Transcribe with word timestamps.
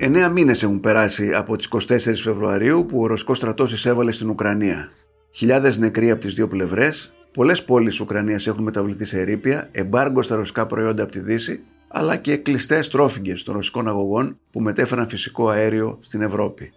Εννέα 0.00 0.28
μήνες 0.28 0.62
έχουν 0.62 0.80
περάσει 0.80 1.34
από 1.34 1.56
τις 1.56 1.68
24 1.72 1.98
Φεβρουαρίου 2.14 2.86
που 2.86 3.00
ο 3.00 3.06
Ρωσικός 3.06 3.36
στρατός 3.36 3.72
εισέβαλε 3.72 4.10
στην 4.12 4.30
Ουκρανία. 4.30 4.90
Χιλιάδες 5.30 5.78
νεκροί 5.78 6.10
από 6.10 6.20
τις 6.20 6.34
δύο 6.34 6.48
πλευρές, 6.48 7.12
πολλές 7.32 7.64
πόλεις 7.64 7.90
της 7.90 8.00
Ουκρανίας 8.00 8.46
έχουν 8.46 8.62
μεταβληθεί 8.62 9.04
σε 9.04 9.20
ερήπια, 9.20 9.68
εμπάργκο 9.72 10.22
στα 10.22 10.36
ρωσικά 10.36 10.66
προϊόντα 10.66 11.02
από 11.02 11.12
τη 11.12 11.20
Δύση, 11.20 11.60
αλλά 11.88 12.16
και 12.16 12.36
κλειστές 12.36 12.88
τρόφιγγες 12.88 13.42
των 13.42 13.54
ρωσικών 13.54 13.88
αγωγών 13.88 14.38
που 14.50 14.60
μετέφεραν 14.60 15.08
φυσικό 15.08 15.48
αέριο 15.48 15.98
στην 16.00 16.22
Ευρώπη. 16.22 16.72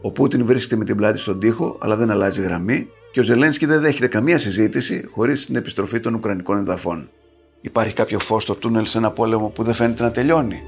Ο 0.00 0.10
Πούτιν 0.12 0.46
βρίσκεται 0.46 0.76
με 0.76 0.84
την 0.84 0.96
πλάτη 0.96 1.18
στον 1.18 1.38
τοίχο, 1.38 1.76
αλλά 1.80 1.96
δεν 1.96 2.10
αλλάζει 2.10 2.42
γραμμή 2.42 2.90
και 3.12 3.20
ο 3.20 3.22
Ζελένσκι 3.22 3.66
δεν 3.66 3.80
δέχεται 3.80 4.06
καμία 4.06 4.38
συζήτηση 4.38 5.08
χωρίς 5.10 5.46
την 5.46 5.56
επιστροφή 5.56 6.00
των 6.00 6.14
Ουκρανικών 6.14 6.58
εδαφών. 6.58 7.10
Υπάρχει 7.60 7.94
κάποιο 7.94 8.18
φως 8.18 8.42
στο 8.42 8.54
τούνελ 8.54 8.86
σε 8.86 8.98
ένα 8.98 9.10
πόλεμο 9.10 9.48
που 9.48 9.62
δεν 9.62 9.74
φαίνεται 9.74 10.02
να 10.02 10.10
τελειώνει; 10.10 10.62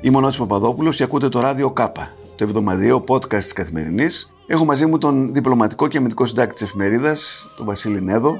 Είμαι 0.00 0.16
ο 0.16 0.20
Νότσο 0.20 0.46
Παπαδόπουλος 0.46 0.96
και 0.96 1.02
ακούτε 1.02 1.28
το 1.28 1.40
ράδιο 1.40 1.70
ΚΑΠΑ, 1.70 2.14
το 2.36 2.44
εβδομαδιαίο 2.44 3.04
podcast 3.08 3.38
της 3.38 3.52
Καθημερινής. 3.52 4.34
Έχω 4.46 4.64
μαζί 4.64 4.86
μου 4.86 4.98
τον 4.98 5.32
διπλωματικό 5.34 5.88
και 5.88 5.98
αμυντικό 5.98 6.26
συντάκτη 6.26 6.52
της 6.52 6.62
εφημερίδας, 6.62 7.48
τον 7.56 7.66
Βασίλη 7.66 8.02
Νέδο, 8.02 8.30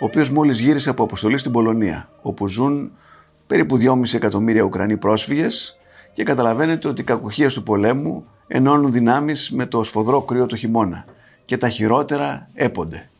ο 0.00 0.04
οποίος 0.04 0.30
μόλις 0.30 0.60
γύρισε 0.60 0.90
από 0.90 1.02
αποστολή 1.02 1.38
στην 1.38 1.52
Πολωνία, 1.52 2.08
όπου 2.22 2.48
ζουν 2.48 2.92
περίπου 3.46 3.78
2,5 3.78 4.14
εκατομμύρια 4.14 4.62
Ουκρανοί 4.62 4.96
πρόσφυγες 4.96 5.76
και 6.12 6.22
καταλαβαίνετε 6.22 6.88
ότι 6.88 7.00
οι 7.00 7.04
κακουχίε 7.04 7.46
του 7.46 7.62
πολέμου 7.62 8.26
ενώνουν 8.54 8.92
δυνάμεις 8.92 9.50
με 9.50 9.66
το 9.66 9.82
σφοδρό 9.82 10.22
κρύο 10.22 10.46
του 10.46 10.56
χειμώνα 10.56 11.04
και 11.44 11.56
τα 11.56 11.68
χειρότερα 11.68 12.48
έπονται. 12.54 13.10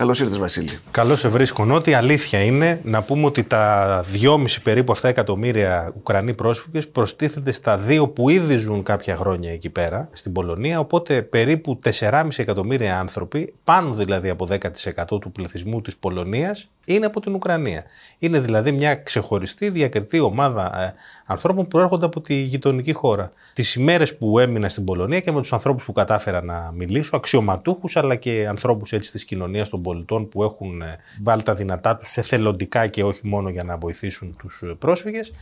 Καλώς 0.00 0.20
ήρθατε, 0.20 0.38
Βασίλη. 0.38 0.78
Καλώς 0.90 1.20
σε 1.20 1.28
βρίσκω. 1.28 1.66
Ότι 1.70 1.94
αλήθεια 1.94 2.44
είναι 2.44 2.80
να 2.84 3.02
πούμε 3.02 3.26
ότι 3.26 3.44
τα 3.44 4.04
2,5 4.22 4.62
περίπου 4.62 4.92
αυτά 4.92 5.08
εκατομμύρια 5.08 5.92
Ουκρανοί 5.96 6.34
πρόσφυγες 6.34 6.88
προστίθενται 6.88 7.52
στα 7.52 7.78
δύο 7.78 8.08
που 8.08 8.28
ήδη 8.28 8.56
ζουν 8.56 8.82
κάποια 8.82 9.16
χρόνια 9.16 9.52
εκεί 9.52 9.70
πέρα, 9.70 10.08
στην 10.12 10.32
Πολωνία. 10.32 10.78
Οπότε 10.78 11.22
περίπου 11.22 11.78
4,5 12.00 12.28
εκατομμύρια 12.36 12.98
άνθρωποι, 12.98 13.54
πάνω 13.64 13.94
δηλαδή 13.94 14.28
από 14.28 14.48
10% 14.50 15.20
του 15.20 15.32
πληθυσμού 15.32 15.80
της 15.80 15.96
Πολωνίας, 15.96 16.70
είναι 16.84 17.06
από 17.06 17.20
την 17.20 17.34
Ουκρανία. 17.34 17.84
Είναι 18.18 18.40
δηλαδή 18.40 18.72
μια 18.72 18.94
ξεχωριστή 18.94 19.70
διακριτή 19.70 20.20
ομάδα 20.20 20.82
ε, 20.82 20.94
ανθρώπων 21.26 21.66
που 21.66 21.78
έρχονται 21.78 22.04
από 22.04 22.20
τη 22.20 22.34
γειτονική 22.34 22.92
χώρα. 22.92 23.30
Τις 23.52 23.74
ημέρες 23.74 24.16
που 24.16 24.38
έμεινα 24.38 24.68
στην 24.68 24.84
Πολωνία 24.84 25.20
και 25.20 25.32
με 25.32 25.40
τους 25.40 25.52
ανθρώπους 25.52 25.84
που 25.84 25.92
κατάφερα 25.92 26.44
να 26.44 26.72
μιλήσω, 26.74 27.16
αξιωματούχους 27.16 27.96
αλλά 27.96 28.14
και 28.14 28.46
ανθρώπους 28.48 28.92
έτσι 28.92 29.12
της 29.12 29.24
κοινωνίας 29.24 29.68
των 29.68 29.82
πολιτών 29.90 30.28
που 30.28 30.42
έχουν 30.42 30.82
ε, 30.82 30.96
βάλει 31.22 31.42
τα 31.42 31.54
δυνατά 31.54 31.96
τους 31.96 32.16
εθελοντικά 32.16 32.86
και 32.86 33.04
όχι 33.04 33.26
μόνο 33.26 33.48
για 33.48 33.64
να 33.64 33.78
βοηθήσουν 33.78 34.34
τους 34.38 34.62
ε, 34.62 34.74
πρόσφυγες. 34.78 35.32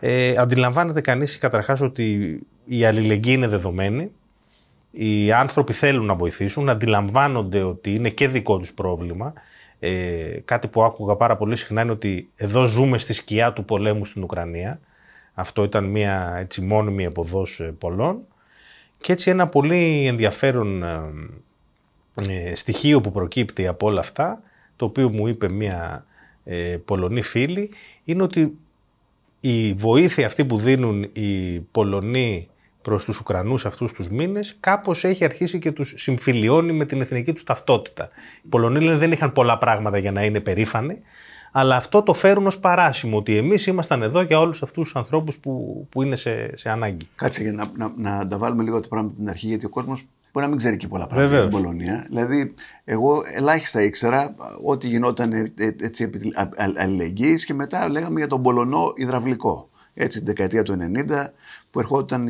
Ε, 0.00 0.34
αντιλαμβάνεται 0.36 1.00
κανείς 1.00 1.38
καταρχάς 1.38 1.80
ότι 1.80 2.38
η 2.64 2.84
αλληλεγγύη 2.84 3.34
είναι 3.36 3.48
δεδομένη. 3.48 4.10
Οι 4.90 5.32
άνθρωποι 5.32 5.72
θέλουν 5.72 6.06
να 6.06 6.14
βοηθήσουν, 6.14 6.68
αντιλαμβάνονται 6.68 7.62
ότι 7.62 7.94
είναι 7.94 8.08
και 8.08 8.28
δικό 8.28 8.58
τους 8.58 8.74
πρόβλημα 8.74 9.32
ε, 9.86 10.40
κάτι 10.44 10.68
που 10.68 10.82
άκουγα 10.82 11.16
πάρα 11.16 11.36
πολύ 11.36 11.56
συχνά 11.56 11.82
είναι 11.82 11.90
ότι 11.90 12.28
εδώ 12.36 12.64
ζούμε 12.64 12.98
στη 12.98 13.12
σκιά 13.12 13.52
του 13.52 13.64
πολέμου 13.64 14.04
στην 14.04 14.22
Ουκρανία. 14.22 14.80
Αυτό 15.34 15.64
ήταν 15.64 15.84
μια 15.84 16.36
έτσι, 16.38 16.60
μόνιμη 16.60 17.04
εποδός 17.04 17.60
ε, 17.60 17.74
πολλών. 17.78 18.26
Και 18.98 19.12
έτσι 19.12 19.30
ένα 19.30 19.48
πολύ 19.48 20.06
ενδιαφέρον 20.06 20.84
ε, 22.14 22.50
ε, 22.50 22.54
στοιχείο 22.54 23.00
που 23.00 23.10
προκύπτει 23.10 23.66
από 23.66 23.86
όλα 23.86 24.00
αυτά, 24.00 24.40
το 24.76 24.84
οποίο 24.84 25.08
μου 25.08 25.26
είπε 25.26 25.52
μια 25.52 26.06
ε, 26.44 26.76
Πολωνή 26.84 27.22
φίλη, 27.22 27.70
είναι 28.04 28.22
ότι 28.22 28.56
η 29.40 29.72
βοήθεια 29.72 30.26
αυτή 30.26 30.44
που 30.44 30.58
δίνουν 30.58 31.02
οι 31.12 31.60
Πολωνοί 31.60 32.48
προς 32.82 33.04
τους 33.04 33.18
Ουκρανούς 33.18 33.66
αυτούς 33.66 33.92
τους 33.92 34.08
μήνες, 34.08 34.56
κάπως 34.60 35.04
έχει 35.04 35.24
αρχίσει 35.24 35.58
και 35.58 35.72
τους 35.72 35.92
συμφιλιώνει 35.96 36.72
με 36.72 36.84
την 36.84 37.00
εθνική 37.00 37.32
τους 37.32 37.44
ταυτότητα. 37.44 38.08
Οι 38.42 38.48
Πολωνοί 38.48 38.80
λένε 38.80 38.96
δεν 38.96 39.12
είχαν 39.12 39.32
πολλά 39.32 39.58
πράγματα 39.58 39.98
για 39.98 40.12
να 40.12 40.24
είναι 40.24 40.40
περήφανοι, 40.40 40.98
αλλά 41.52 41.76
αυτό 41.76 42.02
το 42.02 42.14
φέρουν 42.14 42.46
ως 42.46 42.58
παράσημο, 42.58 43.16
ότι 43.16 43.36
εμείς 43.36 43.66
ήμασταν 43.66 44.02
εδώ 44.02 44.20
για 44.20 44.40
όλους 44.40 44.62
αυτούς 44.62 44.84
τους 44.84 44.96
ανθρώπους 44.96 45.38
που, 45.38 45.86
που 45.90 46.02
είναι 46.02 46.16
σε, 46.16 46.56
σε 46.56 46.70
ανάγκη. 46.70 47.08
Κάτσε 47.16 47.42
για 47.42 47.52
να, 47.52 47.64
να, 47.76 47.92
να 47.96 48.26
τα 48.26 48.38
βάλουμε 48.38 48.62
λίγο 48.62 48.80
το 48.80 48.88
πράγμα 48.88 49.08
από 49.08 49.18
την 49.18 49.28
αρχή, 49.28 49.46
γιατί 49.46 49.66
ο 49.66 49.68
κόσμος 49.68 50.06
μπορεί 50.34 50.46
να 50.46 50.52
μην 50.52 50.58
ξέρει 50.58 50.76
και 50.76 50.88
πολλά 50.88 51.06
πράγματα 51.06 51.38
για 51.38 51.48
την 51.48 51.58
Πολωνία. 51.58 52.06
Δηλαδή, 52.08 52.54
εγώ 52.84 53.22
ελάχιστα 53.34 53.82
ήξερα 53.82 54.34
ό,τι 54.64 54.88
γινόταν 54.88 55.32
ε, 55.32 55.52
έτσι 55.80 56.02
επί 56.04 56.32
αλληλεγγύης 56.76 57.44
και 57.44 57.54
μετά 57.54 57.88
λέγαμε 57.88 58.18
για 58.18 58.28
τον 58.28 58.42
Πολωνό 58.42 58.92
υδραυλικό. 58.96 59.68
Έτσι, 59.94 60.18
την 60.18 60.26
δεκαετία 60.26 60.62
του 60.62 60.76
90, 61.08 61.26
που 61.70 61.78
ερχόταν, 61.80 62.28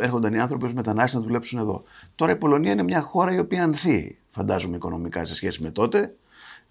έρχονταν 0.00 0.34
οι 0.34 0.38
άνθρωποι 0.38 0.64
ως 0.64 0.74
μετανάστες 0.74 1.14
να 1.14 1.26
δουλέψουν 1.26 1.58
εδώ. 1.58 1.82
Τώρα 2.14 2.32
η 2.32 2.36
Πολωνία 2.36 2.72
είναι 2.72 2.82
μια 2.82 3.00
χώρα 3.00 3.34
η 3.34 3.38
οποία 3.38 3.62
ανθεί, 3.62 4.18
φαντάζομαι, 4.30 4.76
οικονομικά 4.76 5.24
σε 5.24 5.34
σχέση 5.34 5.62
με 5.62 5.70
τότε. 5.70 6.14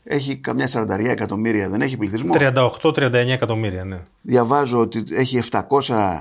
Έχει 0.04 0.38
καμιά 0.38 0.68
40 0.72 0.90
εκατομμύρια, 1.00 1.70
δεν 1.70 1.82
έχει 1.82 1.98
πληθυσμό. 1.98 2.34
38-39 2.38 3.14
εκατομμύρια, 3.14 3.84
ναι. 3.84 4.02
Διαβάζω 4.22 4.80
ότι 4.80 5.04
έχει 5.10 5.40
700 5.52 6.20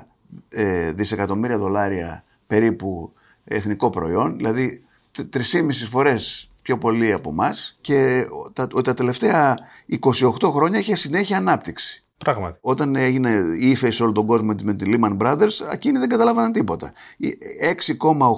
ε, 0.48 0.92
δισεκατομμύρια 0.92 1.59
δολάρια 1.59 2.25
περίπου 2.47 3.12
εθνικό 3.55 3.91
προϊόν, 3.91 4.37
δηλαδή 4.37 4.84
3,5 5.33 5.43
φορές 5.91 6.50
πιο 6.62 6.78
πολύ 6.78 7.12
από 7.12 7.31
εμάς 7.31 7.78
και 7.81 8.25
τα, 8.53 8.66
τα 8.66 8.94
τελευταία 8.94 9.59
28 10.00 10.50
χρόνια 10.50 10.78
έχει 10.78 10.94
συνέχεια 10.94 11.37
ανάπτυξη. 11.37 12.05
Πράγματι. 12.25 12.58
Όταν 12.60 12.97
έγινε 12.97 13.31
η 13.60 13.70
ύφεση 13.70 14.03
όλο 14.03 14.12
τον 14.12 14.26
κόσμο 14.26 14.54
με 14.62 14.75
τη 14.75 14.84
Lehman 14.94 15.16
Brothers, 15.19 15.72
εκείνοι 15.72 15.98
δεν 15.98 16.08
καταλάβαναν 16.08 16.53
τίποτα. 16.53 16.92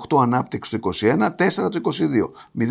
6,8 0.08 0.22
ανάπτυξη 0.22 0.78
το 0.78 0.90
21, 1.00 1.26
4 1.66 1.70
το 1.70 1.80
22, 1.82 2.68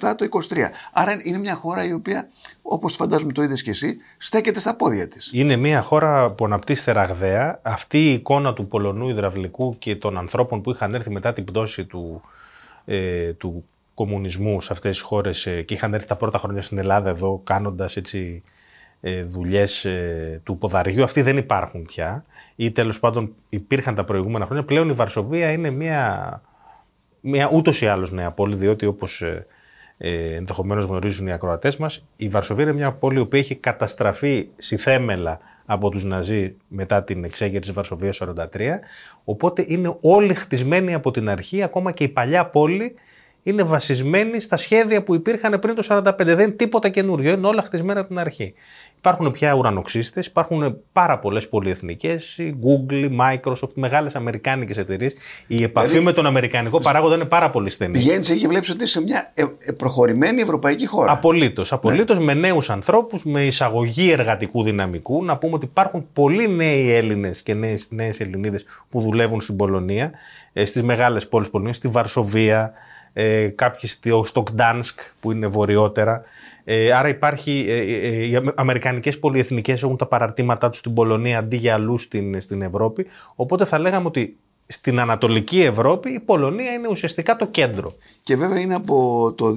0,7 0.00 0.14
το 0.16 0.26
23. 0.30 0.56
Άρα 0.92 1.20
είναι 1.22 1.38
μια 1.38 1.54
χώρα 1.54 1.84
η 1.84 1.92
οποία, 1.92 2.28
όπως 2.62 2.94
φαντάζομαι 2.94 3.32
το 3.32 3.42
είδες 3.42 3.62
και 3.62 3.70
εσύ, 3.70 3.96
στέκεται 4.18 4.60
στα 4.60 4.76
πόδια 4.76 5.08
της. 5.08 5.30
Είναι 5.32 5.56
μια 5.56 5.82
χώρα 5.82 6.30
που 6.30 6.44
αναπτύσσεται 6.44 6.92
ραγδαία. 6.92 7.60
Αυτή 7.62 7.98
η 7.98 8.12
εικόνα 8.12 8.52
του 8.52 8.66
Πολωνού 8.66 9.08
υδραυλικού 9.08 9.78
και 9.78 9.96
των 9.96 10.18
ανθρώπων 10.18 10.60
που 10.60 10.70
είχαν 10.70 10.94
έρθει 10.94 11.10
μετά 11.10 11.32
την 11.32 11.44
πτώση 11.44 11.84
του, 11.84 12.20
ε, 12.84 13.32
του 13.32 13.64
κομμουνισμού 13.94 14.60
σε 14.60 14.72
αυτές 14.72 14.90
τις 14.90 15.06
χώρες 15.06 15.46
ε, 15.46 15.62
και 15.62 15.74
είχαν 15.74 15.94
έρθει 15.94 16.06
τα 16.06 16.16
πρώτα 16.16 16.38
χρόνια 16.38 16.62
στην 16.62 16.78
Ελλάδα 16.78 17.10
εδώ 17.10 17.40
κάνοντας 17.44 17.96
έτσι 17.96 18.42
ε, 19.08 19.22
δουλειές 19.22 19.84
ε, 19.84 20.40
του 20.44 20.58
ποδαριού. 20.58 21.02
Αυτοί 21.02 21.22
δεν 21.22 21.36
υπάρχουν 21.36 21.82
πια 21.82 22.24
ή 22.56 22.70
τέλος 22.70 23.00
πάντων 23.00 23.34
υπήρχαν 23.48 23.94
τα 23.94 24.04
προηγούμενα 24.04 24.44
χρόνια. 24.44 24.64
Πλέον 24.64 24.88
η 24.88 24.92
Βαρσοβία 24.92 25.52
είναι 25.52 25.70
μια, 25.70 26.40
μια 27.20 27.50
ούτως 27.52 27.80
ή 27.80 27.86
άλλως 27.86 28.12
νέα 28.12 28.30
πόλη, 28.30 28.56
διότι 28.56 28.86
όπως 28.86 29.22
ε, 29.22 29.46
ε, 29.98 30.34
ενδεχομένως 30.34 30.84
γνωρίζουν 30.84 31.26
οι 31.26 31.32
ακροατές 31.32 31.76
μας, 31.76 32.06
η 32.16 32.28
Βαρσοβία 32.28 32.64
είναι 32.64 32.72
μια 32.72 32.92
πόλη 32.92 33.26
που 33.26 33.36
έχει 33.36 33.54
καταστραφεί 33.54 34.48
θέμελα 34.56 35.38
από 35.66 35.90
τους 35.90 36.04
Ναζί 36.04 36.56
μετά 36.68 37.04
την 37.04 37.24
εξέγερση 37.24 37.60
της 37.60 37.72
Βαρσοβίας 37.72 38.22
43, 38.24 38.78
οπότε 39.24 39.64
είναι 39.66 39.96
όλοι 40.00 40.34
χτισμένοι 40.34 40.94
από 40.94 41.10
την 41.10 41.28
αρχή, 41.28 41.62
ακόμα 41.62 41.92
και 41.92 42.04
η 42.04 42.08
παλιά 42.08 42.46
πόλη 42.46 42.94
είναι 43.46 43.62
βασισμένη 43.62 44.40
στα 44.40 44.56
σχέδια 44.56 45.02
που 45.02 45.14
υπήρχαν 45.14 45.58
πριν 45.58 45.74
το 45.74 45.86
45. 45.88 46.12
Δεν 46.16 46.38
είναι 46.38 46.50
τίποτα 46.50 46.88
καινούριο, 46.88 47.32
είναι 47.32 47.46
όλα 47.46 47.62
χτισμένα 47.62 48.00
από 48.00 48.08
την 48.08 48.18
αρχή. 48.18 48.54
Υπάρχουν 48.98 49.32
πια 49.32 49.52
ουρανοξύστες, 49.52 50.26
υπάρχουν 50.26 50.78
πάρα 50.92 51.18
πολλές 51.18 51.48
πολυεθνικές, 51.48 52.38
η 52.38 52.56
Google, 52.62 52.92
η 52.92 53.18
Microsoft, 53.20 53.74
μεγάλες 53.74 54.14
αμερικάνικες 54.14 54.76
εταιρείες. 54.76 55.14
Η 55.46 55.62
επαφή 55.62 55.88
δηλαδή, 55.88 56.04
με 56.04 56.12
τον 56.12 56.26
αμερικανικό 56.26 56.78
παράγοντα 56.80 57.14
είναι 57.14 57.24
πάρα 57.24 57.50
πολύ 57.50 57.70
στενή. 57.70 57.92
Πηγαίνεις 57.92 58.28
και 58.28 58.48
βλέπεις 58.48 58.70
ότι 58.70 58.84
είσαι 58.84 59.02
μια 59.02 59.30
ε, 59.34 59.44
ε, 59.58 59.72
προχωρημένη 59.72 60.40
ευρωπαϊκή 60.40 60.86
χώρα. 60.86 61.12
Απολύτως. 61.12 61.72
Απολύτως 61.72 62.18
ναι. 62.18 62.24
με 62.24 62.34
νέους 62.34 62.70
ανθρώπους, 62.70 63.24
με 63.24 63.44
εισαγωγή 63.44 64.10
εργατικού 64.10 64.62
δυναμικού. 64.62 65.24
Να 65.24 65.38
πούμε 65.38 65.54
ότι 65.54 65.64
υπάρχουν 65.64 66.08
πολλοί 66.12 66.48
νέοι 66.48 66.92
Έλληνες 66.92 67.42
και 67.42 67.54
νέες 67.88 68.20
Ελληνίδες 68.20 68.64
που 68.88 69.00
δουλεύουν 69.00 69.40
στην 69.40 69.56
Πολωνία, 69.56 70.12
ε, 70.52 70.64
στις 70.64 70.82
μεγάλες 70.82 71.28
πόλεις 71.28 71.50
Πολωνίας, 71.50 71.76
στη 71.76 71.88
Βαρσοβία, 71.88 72.72
ε, 73.18 73.48
κάποιοι 73.48 73.88
στο 74.24 74.40
Γκτάνσκ 74.40 75.00
που 75.20 75.32
είναι 75.32 75.46
βορειότερα. 75.46 76.22
Ε, 76.64 76.92
άρα 76.92 77.08
υπάρχει, 77.08 77.64
ε, 77.68 77.76
ε, 77.76 78.08
ε, 78.08 78.24
οι 78.24 78.40
αμερικανικές 78.54 79.18
πολυεθνικές 79.18 79.82
έχουν 79.82 79.96
τα 79.96 80.06
παραρτήματά 80.06 80.68
τους 80.68 80.78
στην 80.78 80.94
Πολωνία 80.94 81.38
αντί 81.38 81.56
για 81.56 81.74
αλλού 81.74 81.98
στην, 81.98 82.40
στην 82.40 82.62
Ευρώπη. 82.62 83.06
Οπότε 83.34 83.64
θα 83.64 83.78
λέγαμε 83.78 84.06
ότι 84.06 84.36
στην 84.66 85.00
Ανατολική 85.00 85.60
Ευρώπη 85.60 86.10
η 86.10 86.20
Πολωνία 86.20 86.72
είναι 86.72 86.88
ουσιαστικά 86.88 87.36
το 87.36 87.46
κέντρο. 87.46 87.94
Και 88.22 88.36
βέβαια 88.36 88.60
είναι 88.60 88.74
από 88.74 89.32
το 89.36 89.54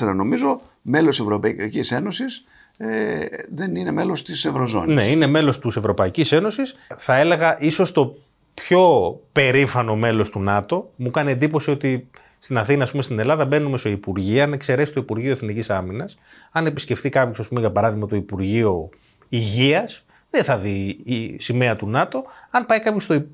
2004 0.00 0.14
νομίζω 0.14 0.60
μέλος 0.82 1.20
Ευρωπαϊκής 1.20 1.92
Ένωσης 1.92 2.44
ε, 2.78 3.26
δεν 3.50 3.74
είναι 3.74 3.90
μέλος 3.90 4.22
της 4.22 4.44
Ευρωζώνης. 4.44 4.94
Ναι, 4.94 5.06
είναι 5.06 5.26
μέλος 5.26 5.58
της 5.58 5.76
Ευρωπαϊκής 5.76 6.32
Ένωσης. 6.32 6.74
Θα 6.96 7.16
έλεγα 7.16 7.56
ίσως 7.58 7.92
το 7.92 8.16
πιο 8.54 9.20
περήφανο 9.32 9.96
μέλος 9.96 10.30
του 10.30 10.40
ΝΑΤΟ. 10.40 10.90
Μου 10.96 11.10
κάνει 11.10 11.30
εντύπωση 11.30 11.70
ότι 11.70 12.08
στην 12.38 12.58
Αθήνα, 12.58 12.82
ας 12.82 12.90
πούμε, 12.90 13.02
στην 13.02 13.18
Ελλάδα, 13.18 13.44
μπαίνουμε 13.44 13.76
στο 13.76 13.88
Υπουργείο, 13.88 14.42
αν 14.42 14.52
εξαιρέσει 14.52 14.92
το 14.92 15.00
Υπουργείο 15.00 15.30
Εθνικής 15.30 15.70
Άμυνας, 15.70 16.16
αν 16.52 16.66
επισκεφτεί 16.66 17.08
κάποιος, 17.08 17.38
ας 17.38 17.48
πούμε, 17.48 17.60
για 17.60 17.72
παράδειγμα, 17.72 18.06
το 18.06 18.16
Υπουργείο 18.16 18.88
Υγείας, 19.28 20.04
δεν 20.30 20.44
θα 20.44 20.58
δει 20.58 21.00
η 21.04 21.36
σημαία 21.40 21.76
του 21.76 21.88
ΝΑΤΟ. 21.88 22.24
Αν 22.50 22.66
πάει 22.66 22.80
κάποιος 22.80 23.04
στο, 23.04 23.26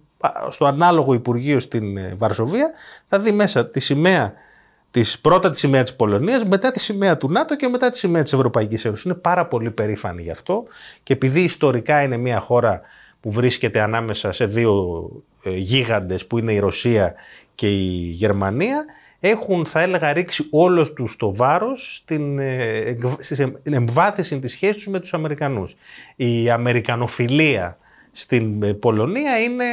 στο 0.48 0.66
ανάλογο 0.66 1.14
Υπουργείο 1.14 1.60
στην 1.60 1.96
ε, 1.96 2.14
Βαρσοβία, 2.18 2.70
θα 3.06 3.18
δει 3.18 3.32
μέσα 3.32 3.66
τη 3.66 3.80
σημαία 3.80 4.32
της, 4.90 5.20
πρώτα 5.20 5.50
τη 5.50 5.58
σημαία 5.58 5.82
της 5.82 5.96
Πολωνίας, 5.96 6.44
μετά 6.44 6.70
τη 6.70 6.80
σημαία 6.80 7.16
του 7.16 7.30
ΝΑΤΟ 7.30 7.56
και 7.56 7.68
μετά 7.68 7.90
τη 7.90 7.98
σημαία 7.98 8.22
της 8.22 8.32
Ευρωπαϊκής 8.32 8.84
Ένωσης. 8.84 9.04
Είναι 9.04 9.14
πάρα 9.14 9.46
πολύ 9.46 9.70
περήφανοι 9.70 10.22
γι' 10.22 10.30
αυτό 10.30 10.64
και 11.02 11.12
επειδή 11.12 11.40
ιστορικά 11.40 12.02
είναι 12.02 12.16
μια 12.16 12.38
χώρα 12.38 12.80
που 13.20 13.30
βρίσκεται 13.30 13.80
ανάμεσα 13.80 14.32
σε 14.32 14.46
δύο 14.46 15.08
ε, 15.42 15.50
γίγαντες 15.50 16.26
που 16.26 16.38
είναι 16.38 16.52
η 16.52 16.58
Ρωσία 16.58 17.14
και 17.54 17.68
η 17.68 18.10
Γερμανία, 18.10 18.84
έχουν 19.20 19.66
θα 19.66 19.80
έλεγα 19.80 20.12
ρίξει 20.12 20.46
όλος 20.50 20.92
τους 20.92 21.16
το 21.16 21.34
βάρος 21.34 21.96
στην, 21.96 22.38
ε, 22.38 22.94
στην 23.18 23.56
εμβάθυνση 23.62 24.38
της 24.38 24.52
σχέσης 24.52 24.76
τους 24.76 24.86
με 24.86 25.00
τους 25.00 25.14
Αμερικανούς. 25.14 25.76
Η 26.16 26.50
Αμερικανοφιλία 26.50 27.76
στην 28.12 28.62
ε, 28.62 28.72
Πολωνία 28.72 29.38
είναι 29.38 29.64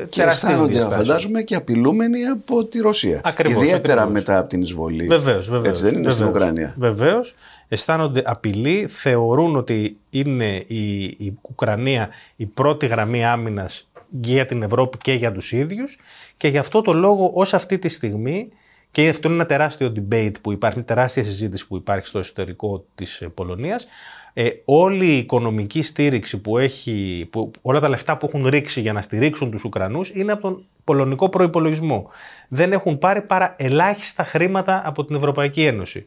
ε, 0.00 0.04
και 0.08 0.22
αισθάνονται 0.22 0.80
φαντάζομαι 0.80 1.42
και 1.42 1.54
απειλούμενοι 1.54 2.24
από 2.24 2.64
τη 2.64 2.78
Ρωσία. 2.78 3.20
Ακριβώς, 3.24 3.62
Ιδιαίτερα 3.62 4.06
μετά 4.06 4.38
από 4.38 4.48
την 4.48 4.62
εισβολή. 4.62 5.06
Βεβαίως, 5.06 5.48
βεβαίως. 5.50 5.68
Έτσι 5.68 5.82
δεν 5.82 5.92
είναι 5.92 6.00
βεβαίως, 6.00 6.14
στην 6.14 6.26
Ουκρανία. 6.26 6.74
Βεβαίως. 6.78 7.34
Αισθάνονται 7.68 8.22
απειλή, 8.24 8.86
θεωρούν 8.88 9.56
ότι 9.56 9.98
είναι 10.10 10.64
η, 10.66 11.02
η 11.04 11.38
Ουκρανία 11.50 12.08
η 12.36 12.46
πρώτη 12.46 12.86
γραμμή 12.86 13.24
άμυνας 13.24 13.89
για 14.10 14.46
την 14.46 14.62
Ευρώπη 14.62 14.96
και 14.98 15.12
για 15.12 15.32
τους 15.32 15.52
ίδιους 15.52 15.98
και 16.36 16.48
γι' 16.48 16.58
αυτό 16.58 16.82
το 16.82 16.92
λόγο 16.92 17.30
ως 17.34 17.54
αυτή 17.54 17.78
τη 17.78 17.88
στιγμή 17.88 18.48
και 18.90 19.08
αυτό 19.08 19.28
είναι 19.28 19.36
ένα 19.36 19.46
τεράστιο 19.46 19.92
debate 19.96 20.34
που 20.42 20.52
υπάρχει, 20.52 20.76
μια 20.76 20.86
τεράστια 20.86 21.24
συζήτηση 21.24 21.66
που 21.66 21.76
υπάρχει 21.76 22.06
στο 22.06 22.18
εσωτερικό 22.18 22.84
της 22.94 23.20
ε, 23.20 23.28
Πολωνίας. 23.28 23.86
Ε, 24.32 24.48
όλη 24.64 25.06
η 25.06 25.16
οικονομική 25.16 25.82
στήριξη 25.82 26.38
που 26.38 26.58
έχει, 26.58 27.28
που, 27.30 27.50
όλα 27.62 27.80
τα 27.80 27.88
λεφτά 27.88 28.16
που 28.16 28.26
έχουν 28.26 28.46
ρίξει 28.46 28.80
για 28.80 28.92
να 28.92 29.02
στηρίξουν 29.02 29.50
τους 29.50 29.64
Ουκρανούς 29.64 30.10
είναι 30.14 30.32
από 30.32 30.42
τον 30.42 30.64
πολωνικό 30.84 31.28
προϋπολογισμό. 31.28 32.10
Δεν 32.48 32.72
έχουν 32.72 32.98
πάρει 32.98 33.22
παρά 33.22 33.54
ελάχιστα 33.58 34.24
χρήματα 34.24 34.82
από 34.84 35.04
την 35.04 35.16
Ευρωπαϊκή 35.16 35.64
Ένωση. 35.64 36.06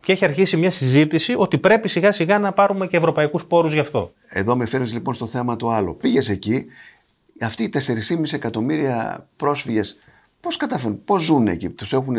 Και 0.00 0.12
έχει 0.12 0.24
αρχίσει 0.24 0.56
μια 0.56 0.70
συζήτηση 0.70 1.34
ότι 1.36 1.58
πρέπει 1.58 1.88
σιγά 1.88 2.12
σιγά 2.12 2.38
να 2.38 2.52
πάρουμε 2.52 2.86
και 2.86 2.96
ευρωπαϊκούς 2.96 3.44
πόρους 3.44 3.72
γι' 3.72 3.78
αυτό. 3.78 4.12
Εδώ 4.28 4.56
με 4.56 4.66
φέρνεις 4.66 4.92
λοιπόν 4.92 5.14
στο 5.14 5.26
θέμα 5.26 5.56
το 5.56 5.70
άλλο. 5.70 5.94
Πήγες 5.94 6.28
εκεί, 6.28 6.66
αυτοί 7.40 7.62
οι 7.62 7.70
4,5 7.72 8.32
εκατομμύρια 8.32 9.26
πρόσφυγες 9.36 9.96
Πώς 10.40 10.56
καταφέρουν, 10.56 11.00
πώς 11.04 11.22
ζουν 11.22 11.46
εκεί, 11.46 11.68
τους 11.68 11.92
έχουν, 11.92 12.16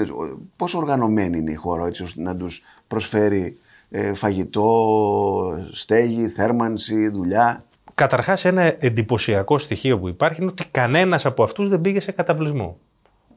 πώς 0.55 0.73
οργανωμένη 0.73 1.37
είναι 1.37 1.51
η 1.51 1.55
χώρα 1.55 1.87
έτσι 1.87 2.03
ώστε 2.03 2.21
να 2.21 2.35
τους 2.35 2.61
προσφέρει 2.87 3.57
ε, 3.89 4.13
φαγητό, 4.13 5.67
στέγη, 5.71 6.27
θέρμανση, 6.27 7.09
δουλειά; 7.09 7.67
Καταρχάς, 7.97 8.45
ένα 8.45 8.75
εντυπωσιακό 8.79 9.57
στοιχείο 9.57 9.99
που 9.99 10.07
υπάρχει 10.07 10.41
είναι 10.41 10.49
ότι 10.51 10.65
κανένας 10.71 11.25
από 11.25 11.43
αυτούς 11.43 11.69
δεν 11.69 11.81
πήγε 11.81 11.99
σε 11.99 12.11
καταβλισμό. 12.11 12.77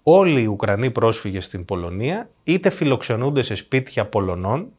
Όλοι 0.03 0.41
οι 0.41 0.47
Ουκρανοί 0.47 0.91
πρόσφυγες 0.91 1.45
στην 1.45 1.65
Πολωνία 1.65 2.31
είτε 2.43 2.71
φιλοξενούνται 2.71 3.43
σε 3.43 3.55
σπίτια 3.55 4.07
Πολωνών, 4.07 4.73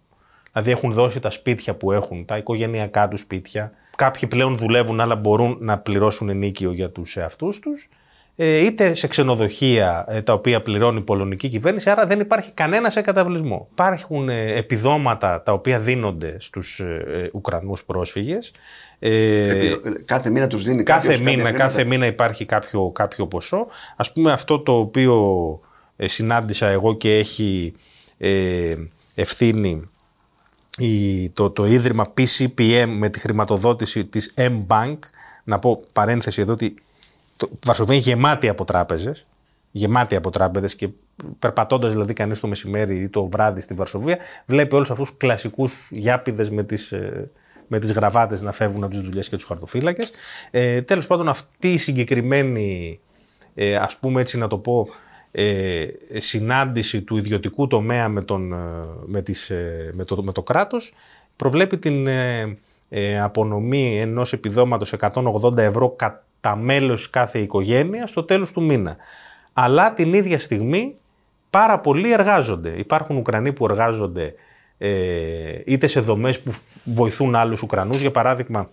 δηλαδή 0.52 0.72
έχουν 0.72 0.92
δώσει 0.92 1.20
τα 1.20 1.30
σπίτια 1.30 1.76
που 1.76 1.92
έχουν, 1.92 2.26
τα 2.26 2.38
οικογενειακά 2.38 3.08
τους 3.08 3.20
σπίτια. 3.20 3.72
Κάποιοι 3.96 4.30
πλέον 4.30 4.58
δουλεύουν, 4.58 5.00
αλλά 5.00 5.16
μπορούν 5.16 5.58
να 5.60 5.80
πληρώσουν 5.80 6.30
ενίκιο 6.30 6.72
για 6.72 6.90
τους 6.90 7.18
εαυτούς 7.18 7.60
τους 7.60 7.88
ε, 8.36 8.66
είτε 8.66 8.96
σε 8.96 9.08
ξενοδοχεία 9.08 10.06
ε, 10.08 10.22
τα 10.22 10.34
οποία 10.34 10.62
πληρώνει 10.62 10.98
η 10.98 11.02
πολωνική 11.02 11.48
κυβέρνηση, 11.48 11.90
άρα 11.90 12.06
δεν 12.06 12.20
υπάρχει 12.20 12.52
κανένα 12.52 12.90
σε 12.90 13.02
καταβλισμό. 13.02 13.68
Υπάρχουν 13.72 14.30
ε, 14.30 14.54
επιδόματα 14.54 15.44
τα 15.44 15.54
οποία 15.54 15.80
δίνονται 15.80 16.36
στους 16.40 16.82
Ουκρανούς 17.32 17.84
πρόσφυγες. 17.84 18.52
κάθε 20.06 20.30
μήνα 20.30 20.48
τους 20.48 20.64
δίνει 20.64 20.84
κάθε 20.84 21.18
μήνα, 21.18 21.52
κάθε 21.52 21.84
μήνα 21.84 22.06
υπάρχει 22.06 22.46
κάποιο, 22.46 22.92
κάποιο 22.92 23.28
ποσό. 23.28 23.68
Ας 23.96 24.12
πούμε 24.12 24.32
αυτό 24.32 24.60
το 24.60 24.78
οποίο 24.78 25.60
συνάντησα 25.96 26.68
εγώ 26.68 26.94
και 26.94 27.18
έχει 27.18 27.74
ευθύνη 29.16 29.82
το, 31.34 31.50
το 31.50 31.66
ίδρυμα 31.66 32.14
PCPM 32.18 32.86
με 32.88 33.10
τη 33.10 33.20
χρηματοδότηση 33.20 34.06
της 34.06 34.34
M-Bank, 34.38 34.98
να 35.44 35.60
πω 35.60 35.80
παρένθεση 35.94 36.42
εδώ 36.42 36.52
ότι 36.54 36.74
το 37.38 37.50
Βαρσοβία 37.66 37.96
είναι 37.96 38.04
γεμάτη 38.04 38.48
από 38.48 38.66
τράπεζες. 38.66 39.26
Γεμάτη 39.72 40.16
από 40.16 40.30
τράπεζες 40.30 40.76
και 40.76 40.90
περπατώντας 41.40 41.92
δηλαδή 41.92 42.14
κανείς 42.14 42.40
το 42.40 42.48
μεσημέρι 42.48 42.98
ή 42.98 43.10
το 43.10 43.30
βράδυ 43.30 43.62
στη 43.62 43.74
Βαρσοβία, 43.74 44.18
βλέπει 44.46 44.76
όλους 44.76 44.92
αυτούς 44.92 45.10
του 45.10 45.18
κλασικούς 45.18 45.88
γιάπηδες 45.92 46.50
με 46.50 46.64
τις 46.64 46.92
ε, 46.92 47.32
με 47.74 47.80
τις 47.80 47.92
γραβάτες 47.92 48.42
να 48.42 48.52
φεύγουν 48.52 48.84
από 48.84 48.92
τις 48.92 49.02
δουλειές 49.02 49.30
και 49.30 49.36
τους 49.36 49.46
χαρτοφύλακες. 49.46 50.12
Ε, 50.52 50.82
τέλος 50.82 51.08
πάντων 51.08 51.28
αυτή 51.28 51.74
η 51.74 51.78
συγκεκριμένη, 51.78 53.00
ε, 53.56 53.76
ας 53.76 53.98
πούμε 53.98 54.22
έτσι 54.22 54.38
να 54.38 54.48
το 54.48 54.58
πω, 54.58 54.88
ε, 55.32 55.88
συνάντηση 56.18 57.02
του 57.02 57.18
ιδιωτικού 57.18 57.68
τομέα 57.68 58.10
με, 58.10 58.22
τον, 58.22 58.54
ε, 58.54 58.58
με, 59.06 59.22
τις, 59.22 59.50
ε, 59.50 59.90
με, 59.94 60.04
το, 60.04 60.24
με 60.24 60.32
το 60.32 60.42
κράτος 60.42 60.94
προβλέπει 61.36 61.78
την 61.78 62.08
απονομή 63.22 64.00
ενός 64.00 64.34
επιδόματος 64.34 64.94
180 65.00 65.58
ευρώ 65.58 65.96
τα 66.42 66.56
μέλος 66.56 67.10
κάθε 67.10 67.40
οικογένεια 67.40 68.08
στο 68.08 68.24
τέλος 68.24 68.52
του 68.52 68.64
μήνα. 68.64 68.98
Αλλά 69.54 69.94
την 69.94 70.14
ίδια 70.14 70.40
στιγμή 70.40 70.96
πάρα 71.50 71.80
πολλοί 71.80 72.12
εργάζονται. 72.12 72.70
Υπάρχουν 72.70 73.18
Ουκρανοί 73.18 73.54
που 73.54 73.66
εργάζονται 73.66 74.34
ε, 74.84 75.62
είτε 75.66 75.88
σε 75.88 76.00
δομές 76.00 76.40
που 76.40 76.54
βοηθούν 76.84 77.36
άλλους 77.36 77.62
Ουκρανούς. 77.62 78.02
Για 78.02 78.12
παράδειγμα, 78.12 78.70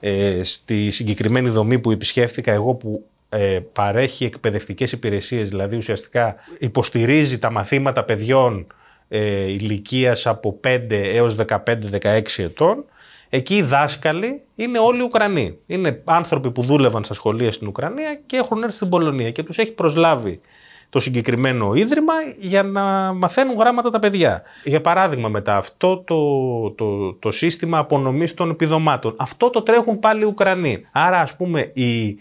ε, 0.00 0.42
στη 0.42 0.90
συγκεκριμένη 0.90 1.48
δομή 1.48 1.80
που 1.80 1.90
επισκέφθηκα 1.90 2.52
εγώ 2.52 2.74
που 2.74 3.04
ε, 3.28 3.60
παρέχει 3.72 4.24
εκπαιδευτικές 4.24 4.92
υπηρεσίες, 4.92 5.48
δηλαδή 5.48 5.76
ουσιαστικά 5.76 6.36
υποστηρίζει 6.58 7.38
τα 7.38 7.50
μαθήματα 7.50 8.04
παιδιών 8.04 8.66
ε, 9.08 9.50
ηλικίας 9.50 10.26
από 10.26 10.60
5 10.64 10.86
έως 10.90 11.36
15-16 11.48 12.22
ετών, 12.36 12.84
Εκεί 13.30 13.54
οι 13.54 13.62
δάσκαλοι 13.62 14.42
είναι 14.54 14.78
όλοι 14.78 15.02
Ουκρανοί. 15.02 15.58
Είναι 15.66 16.02
άνθρωποι 16.04 16.50
που 16.50 16.62
δούλευαν 16.62 17.04
στα 17.04 17.14
σχολεία 17.14 17.52
στην 17.52 17.66
Ουκρανία 17.66 18.20
και 18.26 18.36
έχουν 18.36 18.62
έρθει 18.62 18.74
στην 18.74 18.88
Πολωνία 18.88 19.30
και 19.30 19.42
τους 19.42 19.58
έχει 19.58 19.72
προσλάβει 19.72 20.40
το 20.88 21.00
συγκεκριμένο 21.00 21.74
ίδρυμα 21.74 22.12
για 22.38 22.62
να 22.62 23.12
μαθαίνουν 23.12 23.56
γράμματα 23.56 23.90
τα 23.90 23.98
παιδιά. 23.98 24.42
Για 24.64 24.80
παράδειγμα 24.80 25.28
μετά 25.28 25.56
αυτό 25.56 25.96
το, 25.96 26.70
το, 26.70 27.14
το 27.14 27.30
σύστημα 27.30 27.78
απονομής 27.78 28.34
των 28.34 28.50
επιδομάτων. 28.50 29.14
Αυτό 29.18 29.50
το 29.50 29.62
τρέχουν 29.62 29.98
πάλι 29.98 30.20
οι 30.20 30.24
Ουκρανοί. 30.24 30.82
Άρα 30.92 31.20
ας 31.20 31.36
πούμε 31.36 31.70
οι, 31.74 32.18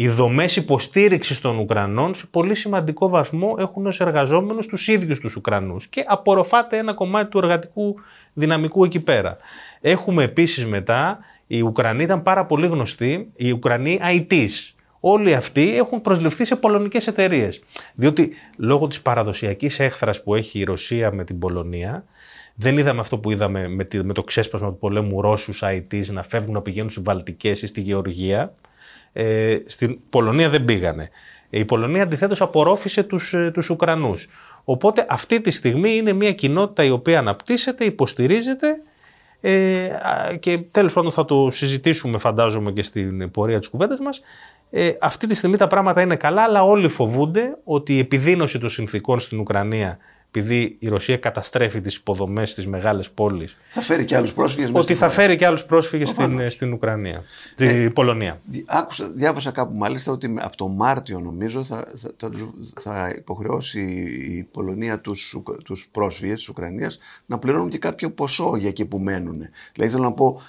οι 0.00 0.08
δομές 0.08 0.56
υποστήριξης 0.56 1.40
των 1.40 1.58
Ουκρανών 1.58 2.14
σε 2.14 2.26
πολύ 2.26 2.54
σημαντικό 2.54 3.08
βαθμό 3.08 3.54
έχουν 3.58 3.86
ως 3.86 4.00
εργαζόμενους 4.00 4.66
τους 4.66 4.88
ίδιους 4.88 5.20
τους 5.20 5.36
Ουκρανούς 5.36 5.86
και 5.86 6.04
απορροφάται 6.06 6.78
ένα 6.78 6.92
κομμάτι 6.94 7.30
του 7.30 7.38
εργατικού 7.38 7.94
δυναμικού 8.32 8.84
εκεί 8.84 9.00
πέρα. 9.00 9.36
Έχουμε 9.80 10.24
επίσης 10.24 10.66
μετά, 10.66 11.18
οι 11.46 11.60
Ουκρανοί 11.60 12.02
ήταν 12.02 12.22
πάρα 12.22 12.46
πολύ 12.46 12.66
γνωστοί, 12.66 13.30
οι 13.36 13.50
Ουκρανοί 13.50 14.00
ITs. 14.16 14.74
Όλοι 15.00 15.34
αυτοί 15.34 15.76
έχουν 15.76 16.00
προσληφθεί 16.00 16.44
σε 16.44 16.56
πολωνικές 16.56 17.06
εταιρείες. 17.06 17.62
Διότι 17.94 18.32
λόγω 18.56 18.86
της 18.86 19.02
παραδοσιακής 19.02 19.80
έχθρας 19.80 20.22
που 20.22 20.34
έχει 20.34 20.58
η 20.58 20.64
Ρωσία 20.64 21.12
με 21.12 21.24
την 21.24 21.38
Πολωνία, 21.38 22.04
δεν 22.54 22.78
είδαμε 22.78 23.00
αυτό 23.00 23.18
που 23.18 23.30
είδαμε 23.30 23.68
με 24.02 24.12
το 24.14 24.22
ξέσπασμα 24.22 24.68
του 24.68 24.78
πολέμου 24.78 25.20
Ρώσους 25.20 25.62
ITs 25.64 26.06
να 26.06 26.22
φεύγουν 26.22 26.54
να 26.54 26.62
πηγαίνουν 26.62 26.90
στις 26.90 27.02
Βαλτικές 27.02 27.62
ή 27.62 27.66
στη 27.66 27.80
Γεωργία. 27.80 28.54
Ε, 29.12 29.58
στην 29.66 29.98
Πολωνία 30.10 30.48
δεν 30.48 30.64
πήγανε. 30.64 31.10
Η 31.50 31.64
Πολωνία 31.64 32.02
αντιθέτως 32.02 32.40
απορρόφησε 32.40 33.02
τους, 33.02 33.34
ε, 33.34 33.50
τους 33.54 33.70
Ουκρανούς. 33.70 34.28
Οπότε 34.64 35.06
αυτή 35.08 35.40
τη 35.40 35.50
στιγμή 35.50 35.96
είναι 35.96 36.12
μια 36.12 36.32
κοινότητα 36.32 36.84
η 36.84 36.90
οποία 36.90 37.18
αναπτύσσεται, 37.18 37.84
υποστηρίζεται 37.84 38.82
ε, 39.40 39.88
και 40.38 40.58
τέλος 40.70 40.92
πάντων 40.92 41.12
θα 41.12 41.24
το 41.24 41.48
συζητήσουμε 41.50 42.18
φαντάζομαι 42.18 42.72
και 42.72 42.82
στην 42.82 43.30
πορεία 43.30 43.58
της 43.58 43.68
κουβέντας 43.68 43.98
μας. 43.98 44.20
Ε, 44.70 44.92
αυτή 45.00 45.26
τη 45.26 45.34
στιγμή 45.34 45.56
τα 45.56 45.66
πράγματα 45.66 46.00
είναι 46.00 46.16
καλά, 46.16 46.42
αλλά 46.42 46.62
όλοι 46.62 46.88
φοβούνται 46.88 47.58
ότι 47.64 47.94
η 47.94 47.98
επιδείνωση 47.98 48.58
των 48.58 48.68
συνθήκων 48.68 49.20
στην 49.20 49.38
Ουκρανία 49.38 49.98
επειδή 50.32 50.76
η 50.78 50.88
Ρωσία 50.88 51.16
καταστρέφει 51.16 51.80
τις 51.80 51.96
υποδομές 51.96 52.50
στι 52.50 52.68
μεγάλες 52.68 53.10
πόλει. 53.10 53.48
Θα 53.70 53.80
φέρει 53.80 54.04
και 54.04 54.16
άλλους 54.16 54.32
πρόσφυγες 54.32 54.70
Ότι 54.72 54.94
θα 54.94 55.08
φέρει 55.08 55.36
και 55.36 55.46
άλλους 55.46 55.64
πρόσφυγες 55.64 56.08
στην, 56.08 56.50
στην 56.50 56.72
Ουκρανία, 56.72 57.22
στην 57.38 57.68
ε, 57.68 57.90
Πολωνία. 57.90 58.40
Άκουσα, 58.66 59.08
διάβασα 59.08 59.50
κάπου 59.50 59.76
μάλιστα 59.76 60.12
ότι 60.12 60.34
από 60.40 60.56
το 60.56 60.68
Μάρτιο 60.68 61.20
νομίζω 61.20 61.64
θα, 61.64 61.84
θα, 62.16 62.30
θα, 62.80 63.12
υποχρεώσει 63.16 63.80
η 64.30 64.42
Πολωνία 64.42 65.00
τους 65.00 65.34
τους 65.64 65.88
πρόσφυγες 65.90 66.38
της 66.38 66.48
Ουκρανίας 66.48 66.98
να 67.26 67.38
πληρώνουν 67.38 67.68
και 67.68 67.78
κάποιο 67.78 68.10
ποσό 68.10 68.56
για 68.56 68.68
εκεί 68.68 68.84
που 68.86 68.98
μένουν. 68.98 69.48
Δηλαδή 69.72 69.92
θέλω 69.92 70.04
να 70.04 70.12
πω, 70.12 70.40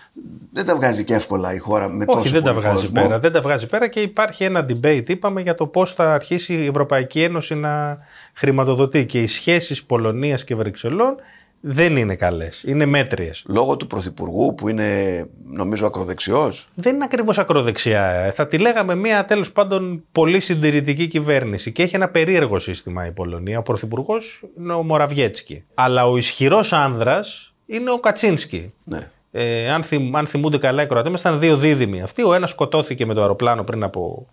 δεν 0.51 0.65
τα 0.65 0.75
βγάζει 0.75 1.03
και 1.03 1.13
εύκολα 1.13 1.53
η 1.53 1.57
χώρα 1.57 1.89
με 1.89 2.05
τόσο 2.05 2.19
Όχι, 2.19 2.29
δεν 2.29 2.43
τα 2.43 2.53
βγάζει 2.53 2.91
πέρα. 2.91 3.19
Δεν 3.19 3.31
τα 3.31 3.41
βγάζει 3.41 3.67
πέρα 3.67 3.87
και 3.87 4.01
υπάρχει 4.01 4.43
ένα 4.43 4.65
debate, 4.69 5.09
είπαμε, 5.09 5.41
για 5.41 5.55
το 5.55 5.67
πώς 5.67 5.93
θα 5.93 6.13
αρχίσει 6.13 6.53
η 6.53 6.65
Ευρωπαϊκή 6.65 7.21
Ένωση 7.21 7.55
να 7.55 7.97
χρηματοδοτεί. 8.33 9.05
Και 9.05 9.21
οι 9.21 9.27
σχέσεις 9.27 9.83
Πολωνίας 9.83 10.43
και 10.43 10.55
Βρυξελών 10.55 11.15
δεν 11.61 11.97
είναι 11.97 12.15
καλές. 12.15 12.63
Είναι 12.63 12.85
μέτριες. 12.85 13.43
Λόγω 13.47 13.77
του 13.77 13.87
Πρωθυπουργού 13.87 14.55
που 14.55 14.69
είναι 14.69 15.29
νομίζω 15.43 15.85
ακροδεξιός; 15.85 16.67
Δεν 16.73 16.95
είναι 16.95 17.03
ακριβώς 17.03 17.39
ακροδεξιά. 17.39 18.31
Θα 18.35 18.47
τη 18.47 18.57
λέγαμε 18.57 18.95
μια 18.95 19.25
τέλος 19.25 19.51
πάντων 19.51 20.03
πολύ 20.11 20.39
συντηρητική 20.39 21.07
κυβέρνηση. 21.07 21.71
Και 21.71 21.83
έχει 21.83 21.95
ένα 21.95 22.09
περίεργο 22.09 22.59
σύστημα 22.59 23.05
η 23.05 23.11
Πολωνία. 23.11 23.57
Ο 23.57 23.61
Πρωθυπουργός 23.61 24.43
είναι 24.57 24.73
ο 24.73 24.83
Μοραβιέτσκι. 24.83 25.63
Αλλά 25.73 26.07
ο 26.07 26.17
ισχυρός 26.17 26.73
άνδρας 26.73 27.53
είναι 27.65 27.91
ο 27.91 27.99
Κατσίνσκι. 27.99 28.73
Ναι. 28.83 29.09
Ε, 29.31 29.71
αν, 29.71 29.83
θυμ, 29.83 30.17
αν 30.17 30.27
θυμούνται 30.27 30.57
καλά 30.57 30.83
οι 30.83 30.87
Κροατές, 30.87 31.19
ήταν 31.19 31.39
δύο 31.39 31.57
δίδυμοι 31.57 32.01
αυτοί. 32.01 32.23
Ο 32.23 32.33
ένας 32.33 32.49
σκοτώθηκε 32.49 33.05
με 33.05 33.13
το 33.13 33.21
αεροπλάνο 33.21 33.63
πριν 33.63 33.83
από 33.83 34.27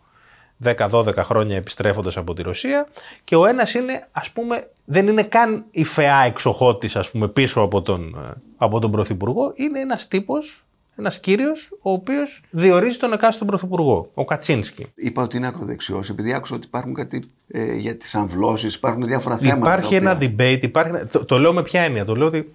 10-12 0.64 1.14
χρόνια 1.16 1.56
επιστρέφοντας 1.56 2.16
από 2.16 2.34
τη 2.34 2.42
Ρωσία 2.42 2.86
και 3.24 3.36
ο 3.36 3.46
ένας 3.46 3.74
είναι 3.74 4.06
ας 4.10 4.30
πούμε 4.30 4.70
δεν 4.84 5.06
είναι 5.06 5.22
καν 5.22 5.64
η 5.70 5.84
φαιά 5.84 6.22
εξοχότης 6.26 6.96
ας 6.96 7.10
πούμε 7.10 7.28
πίσω 7.28 7.60
από 7.60 7.82
τον, 7.82 8.14
ε, 8.30 8.32
από 8.56 8.80
τον 8.80 8.90
Πρωθυπουργό 8.90 9.52
είναι 9.54 9.80
ένας 9.80 10.08
τύπος 10.08 10.68
ένας 10.98 11.20
κύριος 11.20 11.70
ο 11.82 11.90
οποίος 11.90 12.42
διορίζει 12.50 12.98
τον 12.98 13.12
εκάστοτε 13.12 13.44
Πρωθυπουργό, 13.44 14.10
ο 14.14 14.24
Κατσίνσκι. 14.24 14.86
Είπα 14.94 15.22
ότι 15.22 15.36
είναι 15.36 15.46
ακροδεξιός, 15.46 16.10
επειδή 16.10 16.32
άκουσα 16.32 16.54
ότι 16.54 16.66
υπάρχουν 16.66 16.94
κάτι 16.94 17.22
ε, 17.48 17.74
για 17.74 17.96
τις 17.96 18.14
αμβλώσεις, 18.14 18.74
υπάρχουν 18.74 19.02
διάφορα 19.02 19.36
θέματα. 19.36 19.56
Υπάρχει 19.58 19.94
ένα 19.94 20.18
debate, 20.20 20.58
υπάρχει, 20.62 21.06
το, 21.06 21.24
το 21.24 21.38
λέω 21.38 21.52
με 21.52 21.62
ποια 21.62 21.82
έννοια. 21.82 22.04
Το 22.04 22.14
λέω 22.14 22.26
ότι 22.26 22.52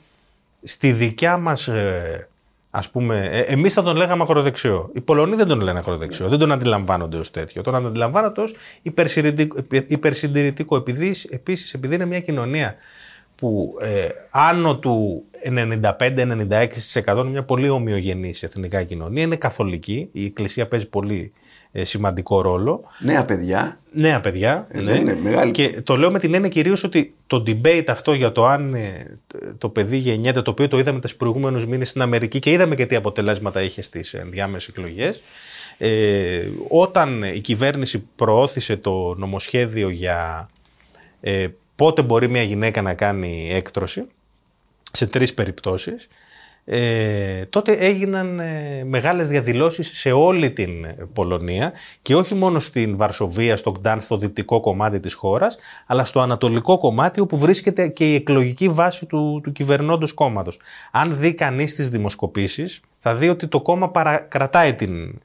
στη 0.63 0.91
δικιά 0.91 1.38
μας 1.38 1.67
ε, 1.67 2.27
Α 2.75 2.89
πούμε, 2.92 3.30
ε, 3.32 3.39
εμείς 3.39 3.74
θα 3.74 3.84
τον 3.84 3.96
λέγαμε 3.96 4.24
ακροδεξιό. 4.24 4.89
Οι 4.94 5.01
Πολωνοί 5.01 5.36
δεν 5.36 5.48
τον 5.48 5.62
λένε 5.62 5.80
ακροδεξιό. 5.80 6.30
Δεν 6.30 6.39
τον 6.39 6.51
αντιλαμβάνονται 6.51 7.18
ως 7.18 7.32
τέτοιο. 7.32 7.62
Τον 7.62 7.75
αντιλαμβάνονται 7.75 8.42
ως 8.42 8.53
υπερσυντηρητικό. 9.88 10.75
Επειδή, 10.75 11.15
επίσης, 11.30 11.74
επειδή 11.74 11.96
είναι 11.96 12.06
μια 12.06 12.20
κοινωνία 12.20 12.75
που 13.36 13.77
ε, 13.82 14.08
άνω 14.30 14.77
του 14.77 15.24
95-96% 15.44 16.10
είναι 17.06 17.24
μια 17.24 17.44
πολύ 17.44 17.70
ομοιογενής 17.70 18.44
εθνικά 18.44 18.84
κοινωνία, 18.84 19.24
είναι 19.24 19.36
καθολική. 19.36 20.10
Η 20.12 20.25
Εκκλησία 20.25 20.68
παίζει 20.68 20.89
πολύ 20.89 21.34
ε, 21.42 21.42
σημαντικό 21.82 22.42
ρόλο. 22.42 22.84
Νέα 23.00 23.25
παιδιά. 23.25 23.77
Νέα 23.92 24.22
παιδιά. 24.22 24.68
Ε, 24.72 24.82
ναι. 24.82 24.92
Είναι 24.92 25.15
μεγάλη... 25.15 25.51
Και 25.51 25.82
το 25.84 25.98
λέω 25.98 26.12
με 26.12 26.20
την 26.20 26.34
έννοια 26.34 26.50
κυρίως 26.50 26.84
ότι 26.84 27.13
το 27.27 27.44
debate 27.48 27.86
αυτό 27.88 28.13
για 28.13 28.32
το 28.32 28.48
αν 28.48 28.74
ε, 28.74 29.18
το 29.58 29.70
παιδί 29.70 29.98
γεννιέται, 29.98 30.42
το 30.42 30.51
οποίο 30.51 30.68
το 30.68 30.80
είδαμε 30.80 31.00
του 31.00 31.10
προηγούμενους 31.18 31.65
μήνες 31.65 31.89
στην 31.89 32.01
Αμερική 32.01 32.39
και 32.39 32.51
είδαμε 32.51 32.75
και 32.75 32.86
τι 32.86 32.96
αποτελέσματα 32.96 33.62
είχε 33.62 33.82
στις 33.82 34.13
ενδιάμεσες 34.13 34.68
εκλογές. 34.68 35.24
Ε, 35.77 36.48
όταν 36.68 37.24
η 37.24 37.39
κυβέρνηση 37.39 38.08
προώθησε 38.15 38.77
το 38.77 39.15
νομοσχέδιο 39.18 39.89
για 39.89 40.50
ε, 41.22 41.48
πότε 41.75 42.01
μπορεί 42.01 42.30
μια 42.30 42.44
γυναίκα 42.44 42.82
να 42.82 42.94
κάνει 42.94 43.50
έκτρωση 43.51 44.08
σε 44.92 45.06
τρεις 45.06 45.34
περιπτώσεις 45.34 46.08
ε, 46.65 47.46
τότε 47.46 47.72
έγιναν 47.72 48.39
ε, 48.39 48.84
μεγάλες 48.86 49.27
διαδηλώσεις 49.27 49.91
σε 49.93 50.12
όλη 50.12 50.51
την 50.51 50.88
Πολωνία 51.13 51.74
και 52.01 52.15
όχι 52.15 52.36
μόνο 52.36 52.60
στην 52.60 52.98
Βαρσοβία, 52.98 53.58
στο 53.58 53.72
Γκτάν, 53.72 54.01
στο 54.01 54.17
δυτικό 54.17 54.60
κομμάτι 54.60 55.00
της 55.00 55.13
χώρας, 55.13 55.58
αλλά 55.88 56.05
στο 56.05 56.20
ανατολικό 56.20 56.77
κομμάτι 56.77 57.20
όπου 57.20 57.38
βρίσκεται 57.38 57.88
και 57.88 58.12
η 58.12 58.15
εκλογική 58.15 58.70
βάση 58.70 59.05
του, 59.05 59.39
του 59.43 59.51
κυβερνώντος 59.51 60.13
κόμματος. 60.13 60.60
Αν 60.91 61.17
δει 61.17 61.34
κανείς 61.34 61.75
τις 61.75 61.89
δημοσκοπήσεις, 61.89 62.79
θα 63.00 63.15
δει 63.15 63.29
ότι 63.29 63.48
το 63.48 63.62
κόμμα 63.62 63.91
κρατάει 64.27 64.74
την, 64.74 65.20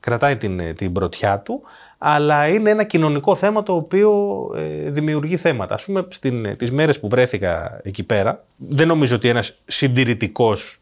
κρατάει 0.00 0.36
την, 0.36 0.74
την 0.74 0.92
πρωτιά 0.92 1.40
του, 1.40 1.62
αλλά 1.98 2.48
είναι 2.48 2.70
ένα 2.70 2.84
κοινωνικό 2.84 3.34
θέμα 3.34 3.62
το 3.62 3.74
οποίο 3.74 4.12
ε, 4.56 4.90
δημιουργεί 4.90 5.36
θέματα. 5.36 5.74
Ας 5.74 5.84
πούμε, 5.84 6.06
στην, 6.08 6.56
τις 6.56 6.70
μέρες 6.70 7.00
που 7.00 7.08
βρέθηκα 7.08 7.80
εκεί 7.82 8.04
πέρα, 8.04 8.44
δεν 8.56 8.86
νομίζω 8.86 9.16
ότι 9.16 9.28
ένας 9.28 9.54
συντηρητικός 9.66 10.80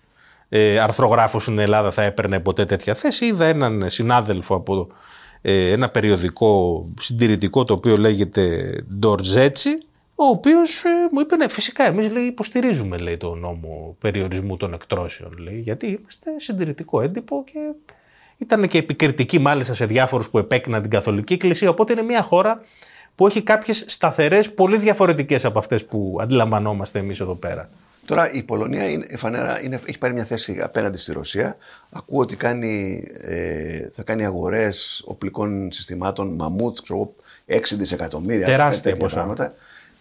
ε, 0.48 0.78
αρθρογράφος 0.78 1.42
στην 1.42 1.58
Ελλάδα 1.58 1.90
θα 1.90 2.02
έπαιρνε 2.02 2.40
ποτέ 2.40 2.64
τέτοια 2.64 2.94
θέση. 2.94 3.26
Είδα 3.26 3.44
έναν 3.44 3.90
συνάδελφο 3.90 4.54
από 4.54 4.88
ε, 5.42 5.70
ένα 5.70 5.88
περιοδικό 5.88 6.84
συντηρητικό 7.00 7.64
το 7.64 7.72
οποίο 7.74 7.96
λέγεται 7.96 8.74
Ντορτζέτσι, 8.98 9.78
ο 10.14 10.24
οποίος 10.24 10.82
ε, 10.84 10.88
μου 11.12 11.20
είπε: 11.20 11.36
Ναι, 11.36 11.48
φυσικά, 11.48 11.86
εμείς 11.86 12.10
υποστηρίζουμε 12.26 12.96
λέει, 12.96 13.16
το 13.16 13.34
νόμο 13.34 13.96
περιορισμού 13.98 14.56
των 14.56 14.72
εκτρώσεων. 14.72 15.38
Λέει, 15.38 15.60
γιατί 15.60 15.86
είμαστε 15.86 16.30
συντηρητικό 16.36 17.00
έντυπο 17.00 17.44
και 17.52 17.72
ήταν 18.36 18.68
και 18.68 18.78
επικριτική 18.78 19.38
μάλιστα 19.38 19.74
σε 19.74 19.86
διάφορους 19.86 20.30
που 20.30 20.38
επέκναν 20.38 20.82
την 20.82 20.90
Καθολική 20.90 21.32
Εκκλησία. 21.32 21.68
Οπότε 21.70 21.92
είναι 21.92 22.02
μια 22.02 22.22
χώρα 22.22 22.60
που 23.14 23.26
έχει 23.26 23.42
κάποιες 23.42 23.84
σταθερές, 23.86 24.52
πολύ 24.52 24.76
διαφορετικές 24.76 25.44
από 25.44 25.58
αυτές 25.58 25.84
που 25.84 26.18
αντιλαμβανόμαστε 26.20 26.98
εμείς 26.98 27.20
εδώ 27.20 27.34
πέρα. 27.34 27.68
Τώρα 28.06 28.32
η 28.32 28.42
Πολωνία 28.42 28.88
είναι, 28.90 29.06
φανέρα, 29.16 29.62
είναι, 29.62 29.80
έχει 29.86 29.98
πάρει 29.98 30.12
μια 30.12 30.24
θέση 30.24 30.60
απέναντι 30.62 30.98
στη 30.98 31.12
Ρωσία. 31.12 31.56
Ακούω 31.90 32.20
ότι 32.20 32.36
κάνει, 32.36 33.04
ε, 33.20 33.88
θα 33.94 34.02
κάνει 34.02 34.24
αγορές 34.24 35.02
οπλικών 35.06 35.72
συστημάτων 35.72 36.34
μαμούτ, 36.34 36.78
ξέρω 36.82 37.14
6 37.46 37.76
δισεκατομμύρια. 37.76 38.46
Τεράστια 38.46 38.96
ποσά. 38.96 39.54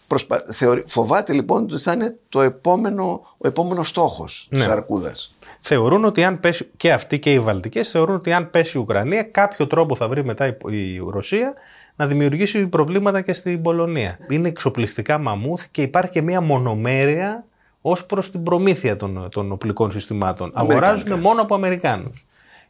Προσπα... 0.08 0.38
Θεωρεί... 0.52 0.84
Φοβάται 0.88 1.34
λοιπόν 1.34 1.64
ότι 1.64 1.78
θα 1.78 1.92
είναι 1.92 2.18
το 2.30 2.42
επόμενο, 2.42 3.36
ο 3.38 3.48
επόμενος 3.48 3.90
στόχος 3.90 4.48
ναι. 4.52 4.66
τη 4.66 4.72
Αρκούδας. 4.72 5.34
Θεωρούν 5.60 6.06
ότι 6.06 6.24
αν 6.24 6.40
πέσει, 6.40 6.70
και 6.78 6.94
αυτοί 6.94 7.20
και 7.20 7.34
οι 7.34 7.40
Βαλτικές 7.40 7.90
θεωρούν 7.90 8.16
ότι 8.16 8.34
αν 8.34 8.50
πέσει 8.50 8.78
η 8.78 8.82
Ουκρανία, 8.82 9.24
κάποιο 9.24 9.68
τρόπο 9.68 9.96
θα 9.96 10.08
βρει 10.08 10.26
μετά 10.26 10.58
η 10.70 10.98
Ρωσία 11.10 11.54
να 11.96 12.08
δημιουργήσει 12.08 12.68
προβλήματα 12.68 13.22
και 13.22 13.34
στην 13.34 13.62
Πολωνία. 13.62 14.18
Είναι 14.30 14.48
εξοπλιστικά 14.48 15.18
μαμούθ 15.18 15.66
και 15.72 15.82
υπάρχει 15.82 16.12
και 16.12 16.22
μια 16.22 16.42
μονομέρεια 16.42 17.46
ως 17.82 18.06
προς 18.06 18.32
την 18.32 18.44
προμήθεια 18.44 18.96
των, 18.96 19.28
των 19.32 19.52
οπλικών 19.52 19.92
συστημάτων. 19.92 20.52
Αγοράζουν 20.54 21.20
μόνο 21.20 21.42
από 21.42 21.56
Αμερικάνους. 21.56 22.26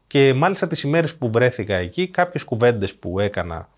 Και 0.07 0.33
μάλιστα 0.33 0.67
τις 0.67 0.81
ημέρες 0.81 1.15
που 1.15 1.29
βρέθηκα 1.33 1.75
εκεί, 1.75 2.07
κάποιες 2.07 2.43
κουβέντες 2.43 2.95
που 2.95 3.19
έκανα 3.19 3.69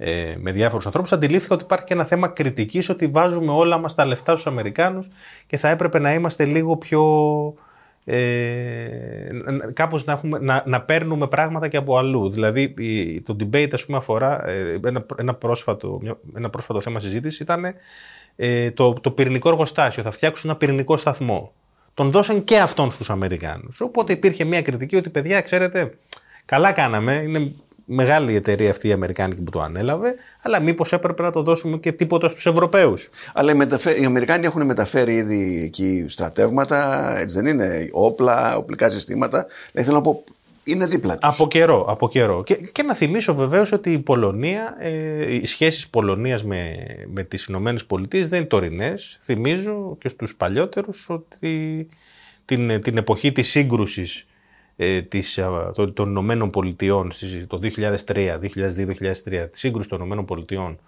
ε, 0.00 0.36
με 0.38 0.52
διάφορους 0.52 0.86
ανθρώπους, 0.86 1.12
αντιλήφθηκα 1.12 1.54
ότι 1.54 1.64
υπάρχει 1.64 1.84
και 1.84 1.92
ένα 1.92 2.04
θέμα 2.04 2.28
κριτικής 2.28 2.88
ότι 2.88 3.06
βάζουμε 3.06 3.52
όλα 3.52 3.78
μας 3.78 3.94
τα 3.94 4.04
λεφτά 4.04 4.32
στους 4.32 4.46
Αμερικάνους 4.46 5.08
και 5.46 5.56
θα 5.56 5.68
έπρεπε 5.68 5.98
να 5.98 6.14
είμαστε 6.14 6.44
λίγο 6.44 6.76
πιο. 6.76 7.02
Ε, 8.04 9.30
κάπως 9.72 10.04
να, 10.04 10.12
έχουμε, 10.12 10.38
να, 10.38 10.62
να 10.66 10.82
παίρνουμε 10.82 11.26
πράγματα 11.26 11.68
και 11.68 11.76
από 11.76 11.98
αλλού. 11.98 12.30
Δηλαδή 12.30 12.74
το 13.24 13.36
debate 13.40 13.70
ας 13.72 13.84
πούμε 13.84 13.98
αφορά 13.98 14.48
ε, 14.48 14.80
ένα, 14.84 15.06
ένα, 15.16 15.34
πρόσφατο, 15.34 15.98
ένα 16.36 16.50
πρόσφατο 16.50 16.80
θέμα 16.80 17.00
συζήτησης 17.00 17.40
ήταν 17.40 17.74
ε, 18.36 18.70
το, 18.70 18.92
το 18.92 19.10
πυρηνικό 19.10 19.48
εργοστάσιο. 19.48 20.02
Θα 20.02 20.10
φτιάξουν 20.10 20.50
ένα 20.50 20.58
πυρηνικό 20.58 20.96
σταθμό. 20.96 21.52
Τον 21.94 22.10
δώσαν 22.10 22.44
και 22.44 22.58
αυτόν 22.58 22.90
στους 22.90 23.10
Αμερικάνους. 23.10 23.80
Οπότε 23.80 24.12
υπήρχε 24.12 24.44
μια 24.44 24.62
κριτική 24.62 24.96
ότι 24.96 25.10
παιδιά 25.10 25.40
ξέρετε 25.40 25.90
καλά 26.44 26.72
κάναμε, 26.72 27.14
είναι 27.14 27.52
μεγάλη 27.90 28.34
εταιρεία 28.34 28.70
αυτή 28.70 28.88
η 28.88 28.92
Αμερικάνικη 28.92 29.42
που 29.42 29.50
το 29.50 29.60
ανέλαβε, 29.60 30.14
αλλά 30.42 30.60
μήπως 30.60 30.92
έπρεπε 30.92 31.22
να 31.22 31.32
το 31.32 31.42
δώσουμε 31.42 31.76
και 31.76 31.92
τίποτα 31.92 32.28
στους 32.28 32.46
Ευρωπαίους. 32.46 33.08
Αλλά 33.34 33.52
οι, 33.52 33.54
μεταφέ... 33.54 34.00
οι 34.00 34.04
Αμερικάνοι 34.04 34.46
έχουν 34.46 34.66
μεταφέρει 34.66 35.14
ήδη 35.14 35.62
εκεί 35.64 36.04
στρατεύματα, 36.08 37.12
έτσι 37.18 37.40
δεν 37.40 37.46
είναι, 37.46 37.88
όπλα, 37.92 38.56
οπλικά 38.56 38.88
συστήματα. 38.88 39.46
Δηλαδή 39.72 39.88
θέλω 39.88 39.96
να 39.96 40.00
πω, 40.02 40.24
είναι 40.62 40.86
δίπλα 40.86 41.18
τους. 41.18 41.30
Από 41.32 41.48
καιρό, 41.48 41.84
από 41.88 42.08
καιρό. 42.08 42.42
Και, 42.42 42.54
και 42.72 42.82
να 42.82 42.94
θυμίσω 42.94 43.34
βεβαίως 43.34 43.72
ότι 43.72 43.92
η 43.92 43.98
Πολωνία, 43.98 44.76
ε, 44.78 45.34
οι 45.34 45.46
σχέσεις 45.46 45.88
Πολωνίας 45.88 46.44
με, 46.44 46.76
με 47.06 47.22
τις 47.22 47.44
Ηνωμένες 47.44 47.84
Πολιτείες 47.84 48.28
δεν 48.28 48.38
είναι 48.38 48.48
τωρινές. 48.48 49.18
Θυμίζω 49.22 49.96
και 50.00 50.08
στους 50.08 50.36
παλιότερους 50.36 51.06
ότι 51.08 51.88
την, 52.44 52.80
την 52.80 52.96
εποχή 52.96 53.32
της 53.32 53.48
σύγκρουσης 53.48 54.26
ε, 54.80 55.02
της, 55.02 55.40
των, 55.74 55.92
των 55.92 56.08
Ηνωμένων 56.08 56.50
Πολιτειών 56.50 57.10
το 57.46 57.60
2003, 57.62 58.38
2002-2003, 58.40 59.46
τη 59.50 59.58
σύγκρουση 59.58 59.88
των 59.88 59.98
Ηνωμένων 59.98 60.24
Πολιτειών 60.24 60.78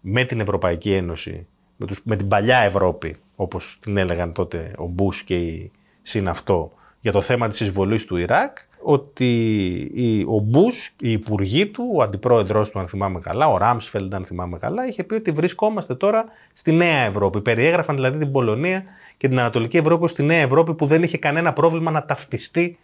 με 0.00 0.24
την 0.24 0.40
Ευρωπαϊκή 0.40 0.92
Ένωση, 0.92 1.46
με, 1.76 1.86
τους, 1.86 2.00
με 2.04 2.16
την 2.16 2.28
παλιά 2.28 2.58
Ευρώπη, 2.58 3.14
όπως 3.36 3.78
την 3.80 3.96
έλεγαν 3.96 4.32
τότε 4.32 4.72
ο 4.76 4.86
Μπούς 4.86 5.22
και 5.22 5.36
η 5.36 5.70
συναυτό, 6.02 6.72
για 7.00 7.12
το 7.12 7.20
θέμα 7.20 7.48
της 7.48 7.60
εισβολής 7.60 8.04
του 8.04 8.16
Ιράκ, 8.16 8.56
ότι 8.82 10.24
ο 10.28 10.38
Μπούς, 10.38 10.94
οι 11.00 11.12
υπουργοί 11.12 11.66
του, 11.66 11.90
ο 11.94 12.02
αντιπρόεδρος 12.02 12.70
του 12.70 12.78
αν 12.78 12.86
θυμάμαι 12.86 13.20
καλά, 13.20 13.48
ο 13.48 13.56
Ράμσφελντ 13.56 14.14
αν 14.14 14.24
θυμάμαι 14.24 14.58
καλά, 14.58 14.86
είχε 14.86 15.04
πει 15.04 15.14
ότι 15.14 15.30
βρισκόμαστε 15.30 15.94
τώρα 15.94 16.24
στη 16.52 16.72
Νέα 16.72 17.04
Ευρώπη. 17.04 17.40
Περιέγραφαν 17.40 17.94
δηλαδή 17.94 18.18
την 18.18 18.32
Πολωνία 18.32 18.82
και 19.16 19.28
την 19.28 19.38
Ανατολική 19.38 19.76
Ευρώπη 19.76 20.04
ως 20.04 20.12
τη 20.12 20.22
Νέα 20.22 20.40
Ευρώπη 20.40 20.74
που 20.74 20.86
δεν 20.86 21.02
είχε 21.02 21.18
κανένα 21.18 21.52
πρόβλημα 21.52 21.90
να 21.90 22.04
ταυτιστεί 22.04 22.78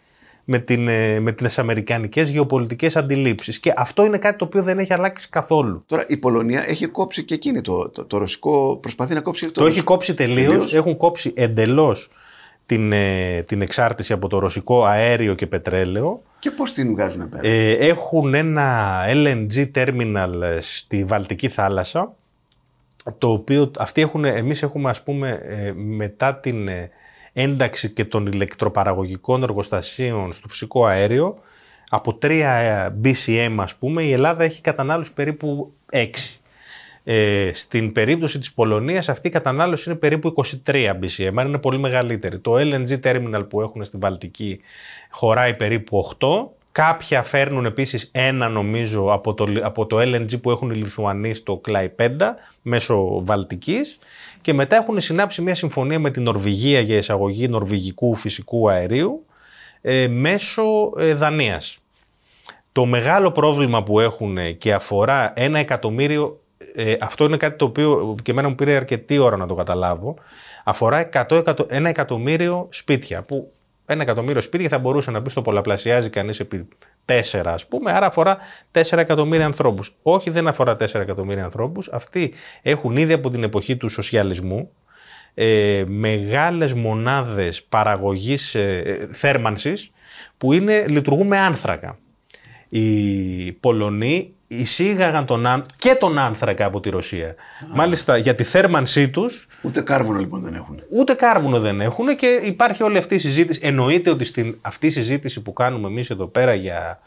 με, 0.51 0.59
την, 0.59 0.87
ε, 0.87 1.19
με 1.19 1.31
τις 1.31 1.59
αμερικανικές 1.59 2.29
γεωπολιτικές 2.29 2.95
αντιλήψεις. 2.95 3.59
Και 3.59 3.73
αυτό 3.75 4.05
είναι 4.05 4.17
κάτι 4.17 4.37
το 4.37 4.45
οποίο 4.45 4.63
δεν 4.63 4.79
έχει 4.79 4.93
αλλάξει 4.93 5.29
καθόλου. 5.29 5.83
Τώρα 5.85 6.03
η 6.07 6.17
Πολωνία 6.17 6.63
έχει 6.67 6.85
κόψει 6.85 7.23
και 7.23 7.33
εκείνη 7.33 7.61
το, 7.61 7.89
το, 7.89 8.05
το, 8.05 8.17
ρωσικό, 8.17 8.77
προσπαθεί 8.81 9.13
να 9.13 9.21
κόψει 9.21 9.45
αυτό. 9.45 9.61
Το 9.61 9.67
έχει 9.67 9.81
κόψει 9.81 10.13
τελείως. 10.13 10.73
Έχουν 10.73 10.97
κόψει 10.97 11.33
εντελώς 11.35 12.09
την, 12.65 12.91
ε, 12.91 13.43
την 13.47 13.61
εξάρτηση 13.61 14.13
από 14.13 14.27
το 14.27 14.39
ρωσικό 14.39 14.85
αέριο 14.85 15.35
και 15.35 15.47
πετρέλαιο. 15.47 16.21
Και 16.39 16.51
πώς 16.51 16.73
την 16.73 16.91
βγάζουν 16.91 17.29
πέρα; 17.29 17.47
Ε, 17.47 17.71
έχουν 17.71 18.33
ένα 18.33 18.99
LNG 19.07 19.71
terminal 19.75 20.57
στη 20.59 21.03
Βαλτική 21.03 21.47
θάλασσα 21.47 22.13
το 23.17 23.31
οποίο 23.31 23.71
αυτοί 23.77 24.01
έχουν, 24.01 24.25
εμείς 24.25 24.63
έχουμε 24.63 24.89
ας 24.89 25.03
πούμε 25.03 25.39
μετά 25.75 26.35
την 26.35 26.69
ένταξη 27.33 27.89
και 27.89 28.05
των 28.05 28.25
ηλεκτροπαραγωγικών 28.25 29.43
εργοστασίων 29.43 30.33
στο 30.33 30.47
φυσικό 30.47 30.85
αέριο 30.85 31.37
από 31.89 32.17
3 32.21 32.29
ε, 32.29 32.87
BCM 33.03 33.55
ας 33.57 33.75
πούμε 33.75 34.03
η 34.03 34.11
Ελλάδα 34.11 34.43
έχει 34.43 34.61
κατανάλωση 34.61 35.13
περίπου 35.13 35.73
6. 35.91 36.05
Ε, 37.03 37.51
στην 37.53 37.91
περίπτωση 37.91 38.39
της 38.39 38.53
Πολωνίας 38.53 39.09
αυτή 39.09 39.27
η 39.27 39.31
κατανάλωση 39.31 39.89
είναι 39.89 39.99
περίπου 39.99 40.33
23 40.65 40.71
BCM, 40.71 41.31
άρα 41.35 41.47
είναι 41.47 41.59
πολύ 41.59 41.79
μεγαλύτερη. 41.79 42.39
Το 42.39 42.55
LNG 42.55 42.99
terminal 43.03 43.45
που 43.49 43.61
έχουν 43.61 43.85
στην 43.85 43.99
Βαλτική 43.99 44.59
χωράει 45.09 45.55
περίπου 45.55 46.15
8. 46.19 46.27
Κάποια 46.71 47.23
φέρνουν 47.23 47.65
επίσης 47.65 48.09
ένα 48.11 48.49
νομίζω 48.49 49.13
από 49.13 49.33
το, 49.33 49.45
από 49.61 49.85
το 49.85 49.97
LNG 49.99 50.41
που 50.41 50.51
έχουν 50.51 50.71
οι 50.71 50.75
Λιθουανοί 50.75 51.33
στο 51.33 51.57
Κλαϊπέντα 51.57 52.35
μέσω 52.61 53.21
Βαλτικής 53.25 53.97
και 54.49 54.55
μετά 54.55 54.75
έχουν 54.75 55.01
συνάψει 55.01 55.41
μια 55.41 55.55
συμφωνία 55.55 55.99
με 55.99 56.11
την 56.11 56.23
Νορβηγία 56.23 56.79
για 56.79 56.97
εισαγωγή 56.97 57.47
νορβηγικού 57.47 58.15
φυσικού 58.15 58.69
αερίου 58.69 59.25
ε, 59.81 60.07
μέσω 60.07 60.63
ε, 60.97 61.13
Δανίας. 61.13 61.77
Το 62.71 62.85
μεγάλο 62.85 63.31
πρόβλημα 63.31 63.83
που 63.83 63.99
έχουν 63.99 64.57
και 64.57 64.73
αφορά 64.73 65.33
ένα 65.35 65.59
εκατομμύριο, 65.59 66.39
ε, 66.75 66.95
αυτό 66.99 67.23
είναι 67.23 67.37
κάτι 67.37 67.57
το 67.57 67.65
οποίο 67.65 68.15
και 68.23 68.31
εμένα 68.31 68.47
μου 68.47 68.55
πήρε 68.55 68.75
αρκετή 68.75 69.17
ώρα 69.17 69.37
να 69.37 69.47
το 69.47 69.55
καταλάβω, 69.55 70.15
αφορά 70.63 71.09
100, 71.27 71.71
ένα 71.71 71.89
εκατομμύριο 71.89 72.67
σπίτια 72.71 73.21
που 73.21 73.51
ένα 73.93 74.01
εκατομμύριο 74.01 74.41
σπίτια 74.41 74.69
θα 74.69 74.79
μπορούσε 74.79 75.11
να 75.11 75.21
πει 75.21 75.29
στο 75.29 75.41
πολλαπλασιάζει 75.41 76.09
κανείς 76.09 76.39
επί 76.39 76.67
4 77.05 77.41
ας 77.45 77.67
πούμε, 77.67 77.91
άρα 77.91 78.05
αφορά 78.05 78.37
4 78.71 78.97
εκατομμύρια 78.97 79.45
ανθρώπους. 79.45 79.95
Όχι 80.01 80.29
δεν 80.29 80.47
αφορά 80.47 80.77
4 80.79 80.93
εκατομμύρια 80.93 81.43
ανθρώπους, 81.43 81.89
αυτοί 81.91 82.33
έχουν 82.61 82.97
ήδη 82.97 83.13
από 83.13 83.29
την 83.29 83.43
εποχή 83.43 83.77
του 83.77 83.89
σοσιαλισμού 83.89 84.71
ε, 85.33 85.83
μεγάλες 85.87 86.73
μονάδες 86.73 87.63
παραγωγής 87.63 88.55
ε, 88.55 89.09
θέρμανσης 89.11 89.91
που 90.37 90.53
είναι, 90.53 90.85
λειτουργούν 90.87 91.27
με 91.27 91.37
άνθρακα. 91.37 91.97
Οι 92.69 93.51
Πολωνοί 93.51 94.33
εισήγαγαν 94.51 95.25
τον, 95.25 95.65
και 95.75 95.95
τον 95.99 96.17
άνθρακα 96.19 96.65
από 96.65 96.79
τη 96.79 96.89
Ρωσία. 96.89 97.35
Μάλιστα 97.73 98.17
για 98.17 98.35
τη 98.35 98.43
θέρμανσή 98.43 99.09
του. 99.09 99.29
Ούτε 99.61 99.81
κάρβουνο 99.81 100.19
λοιπόν 100.19 100.41
δεν 100.41 100.53
έχουν. 100.53 100.81
Ούτε 100.89 101.13
κάρβουνο 101.13 101.59
δεν 101.59 101.81
έχουν 101.81 102.15
και 102.15 102.39
υπάρχει 102.43 102.83
όλη 102.83 102.97
αυτή 102.97 103.15
η 103.15 103.17
συζήτηση. 103.17 103.59
Εννοείται 103.63 104.09
ότι 104.09 104.25
στην 104.25 104.57
αυτή 104.61 104.87
η 104.87 104.89
συζήτηση 104.89 105.41
που 105.41 105.53
κάνουμε 105.53 105.87
εμείς 105.87 106.09
εδώ 106.09 106.27
πέρα 106.27 106.53
για 106.53 106.99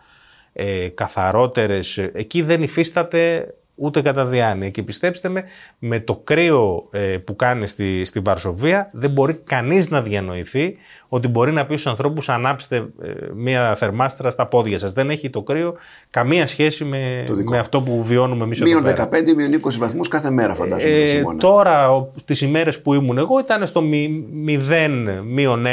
ε, 0.52 0.88
καθαρότερε. 0.88 1.80
Εκεί 2.12 2.42
δεν 2.42 2.62
υφίσταται 2.62 3.54
ούτε 3.74 4.02
κατά 4.02 4.26
διάνοια. 4.26 4.70
Και 4.70 4.82
πιστέψτε 4.82 5.28
με, 5.28 5.44
με 5.78 6.00
το 6.00 6.20
κρύο 6.24 6.88
ε, 6.90 6.98
που 6.98 7.36
κάνει 7.36 7.66
στη, 7.66 8.04
στη 8.04 8.20
Βαρσοβία 8.20 8.90
δεν 8.92 9.10
μπορεί 9.10 9.34
κανείς 9.34 9.90
να 9.90 10.02
διανοηθεί 10.02 10.76
ότι 11.08 11.28
μπορεί 11.28 11.52
να 11.52 11.66
πει 11.66 11.76
στους 11.76 11.86
ανθρώπους 11.86 12.28
ανάψτε 12.28 12.76
ε, 12.76 13.10
μία 13.34 13.74
θερμάστρα 13.74 14.30
στα 14.30 14.46
πόδια 14.46 14.78
σας. 14.78 14.92
Δεν 14.92 15.10
έχει 15.10 15.30
το 15.30 15.42
κρύο 15.42 15.74
καμία 16.10 16.46
σχέση 16.46 16.84
με, 16.84 17.24
με 17.44 17.58
αυτό 17.58 17.82
που 17.82 18.04
βιώνουμε 18.04 18.44
εμείς 18.44 18.60
εδώ 18.60 18.80
πέρα. 18.80 19.08
15, 19.12 19.34
μείον 19.36 19.60
20 19.64 19.72
βαθμούς 19.78 20.08
κάθε 20.08 20.30
μέρα 20.30 20.54
φαντάζομαι. 20.54 20.94
Ε, 20.94 21.22
τώρα 21.38 22.08
τις 22.24 22.40
ημέρες 22.40 22.80
που 22.80 22.94
ήμουν 22.94 23.18
εγώ 23.18 23.38
ήταν 23.38 23.66
στο 23.66 23.80
0, 23.80 25.22
μείον 25.24 25.64
1, 25.64 25.68
1 25.68 25.70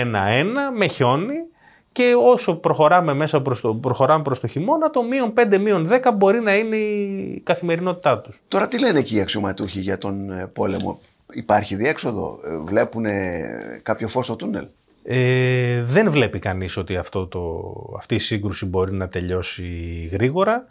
με 0.77 0.85
χιόνι 0.87 1.48
και 1.91 2.13
όσο 2.23 2.55
προχωράμε 2.55 3.13
μέσα 3.13 3.41
προς 3.41 3.61
το, 3.61 3.73
προχωράμε 3.73 4.23
προς 4.23 4.39
το 4.39 4.47
χειμώνα, 4.47 4.89
το 4.89 5.03
μείον 5.03 5.33
5, 5.35 5.57
μείον 5.59 5.89
10 5.91 6.11
μπορεί 6.15 6.39
να 6.39 6.55
είναι 6.55 6.75
η 6.75 7.41
καθημερινότητά 7.43 8.19
τους. 8.19 8.41
Τώρα 8.47 8.67
τι 8.67 8.79
λένε 8.79 8.99
εκεί 8.99 9.15
οι 9.15 9.21
αξιωματούχοι 9.21 9.79
για 9.79 9.97
τον 9.97 10.31
ε, 10.31 10.47
πόλεμο; 10.53 10.99
Υπάρχει 11.33 11.75
διέξοδο, 11.75 12.39
ε, 12.45 12.57
βλέπουν 12.57 13.05
κάποιο 13.83 14.07
φως 14.07 14.25
στο 14.25 14.35
τούνελ; 14.35 14.67
Ε, 15.03 15.83
δεν 15.83 16.11
βλέπει 16.11 16.39
κανείς 16.39 16.77
ότι 16.77 16.97
αυτό 16.97 17.27
το, 17.27 17.63
αυτή 17.97 18.15
η 18.15 18.19
σύγκρουση 18.19 18.65
μπορεί 18.65 18.93
να 18.93 19.09
τελειώσει 19.09 19.65
γρήγορα. 20.11 20.65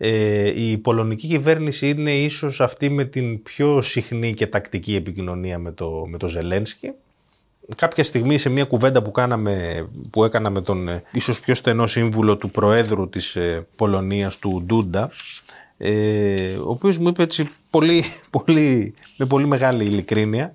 Ε, 0.00 0.62
η 0.62 0.78
πολωνική 0.78 1.26
κυβέρνηση 1.26 1.88
είναι 1.88 2.12
ίσως 2.12 2.60
αυτή 2.60 2.90
με 2.90 3.04
την 3.04 3.42
πιο 3.42 3.80
συχνή 3.80 4.34
και 4.34 4.46
τακτική 4.46 4.94
επικοινωνία 4.94 5.58
με 5.58 5.72
το, 5.72 6.02
με 6.06 6.18
το 6.18 6.28
Ζελένσκι 6.28 6.92
κάποια 7.76 8.04
στιγμή 8.04 8.38
σε 8.38 8.48
μια 8.48 8.64
κουβέντα 8.64 9.02
που, 9.02 9.10
κάναμε, 9.10 9.86
που 10.10 10.24
έκανα 10.24 10.50
με 10.50 10.60
τον 10.60 10.88
ε, 10.88 11.02
ίσως 11.12 11.40
πιο 11.40 11.54
στενό 11.54 11.86
σύμβουλο 11.86 12.36
του 12.36 12.50
Προέδρου 12.50 13.08
της 13.08 13.36
ε, 13.36 13.66
Πολωνίας, 13.76 14.38
του 14.38 14.62
Ντούντα, 14.66 15.10
ε, 15.76 16.54
ο 16.56 16.70
οποίος 16.70 16.98
μου 16.98 17.08
είπε 17.08 17.22
έτσι 17.22 17.48
πολύ, 17.70 18.04
πολύ, 18.44 18.94
με 19.16 19.26
πολύ 19.26 19.46
μεγάλη 19.46 19.84
ειλικρίνεια 19.84 20.54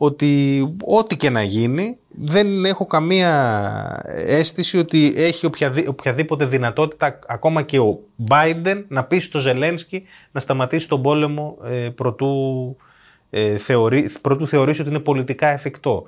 ότι 0.00 0.60
ό,τι 0.84 1.16
και 1.16 1.30
να 1.30 1.42
γίνει 1.42 1.96
δεν 2.08 2.64
έχω 2.64 2.86
καμία 2.86 4.02
αίσθηση 4.06 4.78
ότι 4.78 5.12
έχει 5.16 5.46
οποιαδήποτε 5.86 6.46
δυνατότητα 6.46 7.18
ακόμα 7.26 7.62
και 7.62 7.78
ο 7.78 8.00
Biden 8.30 8.84
να 8.88 9.04
πει 9.04 9.18
στο 9.18 9.38
Ζελένσκι 9.38 10.02
να 10.32 10.40
σταματήσει 10.40 10.88
τον 10.88 11.02
πόλεμο 11.02 11.58
ε, 11.64 11.88
προτού, 11.94 12.76
ε, 13.30 13.58
θεωρεί, 13.58 14.10
προτού 14.20 14.48
θεωρήσει 14.48 14.80
ότι 14.80 14.90
είναι 14.90 15.00
πολιτικά 15.00 15.48
εφικτό. 15.48 16.06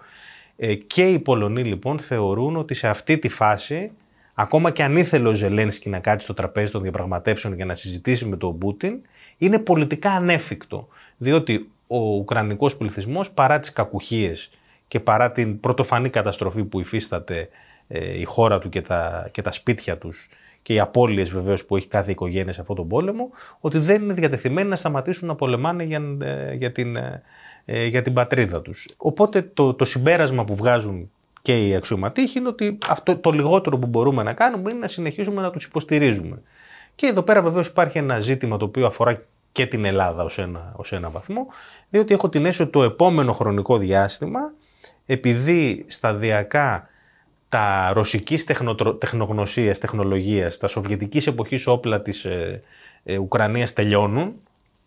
Ε, 0.62 0.74
και 0.74 1.08
οι 1.08 1.18
Πολωνοί 1.18 1.62
λοιπόν 1.62 1.98
θεωρούν 1.98 2.56
ότι 2.56 2.74
σε 2.74 2.88
αυτή 2.88 3.18
τη 3.18 3.28
φάση, 3.28 3.90
ακόμα 4.34 4.70
και 4.70 4.82
αν 4.82 4.96
ήθελε 4.96 5.28
ο 5.28 5.34
Ζελένσκι 5.34 5.88
να 5.88 5.98
κάτσει 5.98 6.24
στο 6.24 6.34
τραπέζι 6.34 6.72
των 6.72 6.82
διαπραγματεύσεων 6.82 7.54
για 7.54 7.64
να 7.64 7.74
συζητήσει 7.74 8.26
με 8.26 8.36
τον 8.36 8.58
Πούτιν, 8.58 9.00
είναι 9.36 9.58
πολιτικά 9.58 10.10
ανέφικτο. 10.10 10.88
Διότι 11.16 11.70
ο 11.86 11.98
Ουκρανικός 11.98 12.76
πληθυσμός 12.76 13.30
παρά 13.30 13.60
τις 13.60 13.72
κακουχίες 13.72 14.50
και 14.88 15.00
παρά 15.00 15.32
την 15.32 15.60
πρωτοφανή 15.60 16.10
καταστροφή 16.10 16.64
που 16.64 16.80
υφίσταται 16.80 17.48
ε, 17.88 18.18
η 18.18 18.24
χώρα 18.24 18.58
του 18.58 18.68
και 18.68 18.82
τα, 18.82 19.28
και 19.30 19.42
τα 19.42 19.52
σπίτια 19.52 19.98
τους 19.98 20.28
και 20.62 20.72
οι 20.72 20.80
απώλειες 20.80 21.30
βεβαίως 21.30 21.64
που 21.64 21.76
έχει 21.76 21.88
κάθε 21.88 22.10
οικογένεια 22.10 22.52
σε 22.52 22.60
αυτόν 22.60 22.76
τον 22.76 22.88
πόλεμο, 22.88 23.30
ότι 23.60 23.78
δεν 23.78 24.02
είναι 24.02 24.12
διατεθειμένοι 24.12 24.68
να 24.68 24.76
σταματήσουν 24.76 25.28
να 25.28 25.34
πολεμάνε 25.34 25.84
για, 25.84 26.02
ε, 26.20 26.54
για 26.54 26.72
την 26.72 26.96
ε, 27.64 27.86
για 27.86 28.02
την 28.02 28.12
πατρίδα 28.12 28.62
τους. 28.62 28.88
Οπότε 28.96 29.42
το, 29.42 29.74
το 29.74 29.84
συμπέρασμα 29.84 30.44
που 30.44 30.54
βγάζουν 30.54 31.10
και 31.42 31.66
οι 31.66 31.74
αξιωματήχοι 31.74 32.38
είναι 32.38 32.48
ότι 32.48 32.78
αυτό 32.88 33.16
το 33.16 33.30
λιγότερο 33.30 33.78
που 33.78 33.86
μπορούμε 33.86 34.22
να 34.22 34.32
κάνουμε 34.32 34.70
είναι 34.70 34.80
να 34.80 34.88
συνεχίσουμε 34.88 35.42
να 35.42 35.50
τους 35.50 35.64
υποστηρίζουμε. 35.64 36.42
Και 36.94 37.06
εδώ 37.06 37.22
πέρα 37.22 37.42
βεβαίως 37.42 37.66
υπάρχει 37.66 37.98
ένα 37.98 38.20
ζήτημα 38.20 38.56
το 38.56 38.64
οποίο 38.64 38.86
αφορά 38.86 39.22
και 39.52 39.66
την 39.66 39.84
Ελλάδα 39.84 40.24
ως 40.24 40.38
ένα, 40.38 40.72
ως 40.76 40.92
ένα 40.92 41.10
βαθμό, 41.10 41.46
διότι 41.88 42.14
έχω 42.14 42.28
την 42.28 42.40
αίσθηση 42.40 42.62
ότι 42.62 42.70
το 42.70 42.82
επόμενο 42.82 43.32
χρονικό 43.32 43.78
διάστημα, 43.78 44.40
επειδή 45.06 45.84
σταδιακά 45.88 46.88
τα 47.48 47.90
ρωσικής 47.94 48.44
τεχνογνωσίας, 48.98 49.78
τεχνολογίας, 49.78 50.56
τα 50.56 50.66
σοβιετικής 50.66 51.26
εποχής 51.26 51.66
όπλα 51.66 52.02
της 52.02 52.24
ε, 52.24 52.62
ε, 53.04 53.18
Ουκρανίας 53.18 53.72
τελειώνουν, 53.72 54.34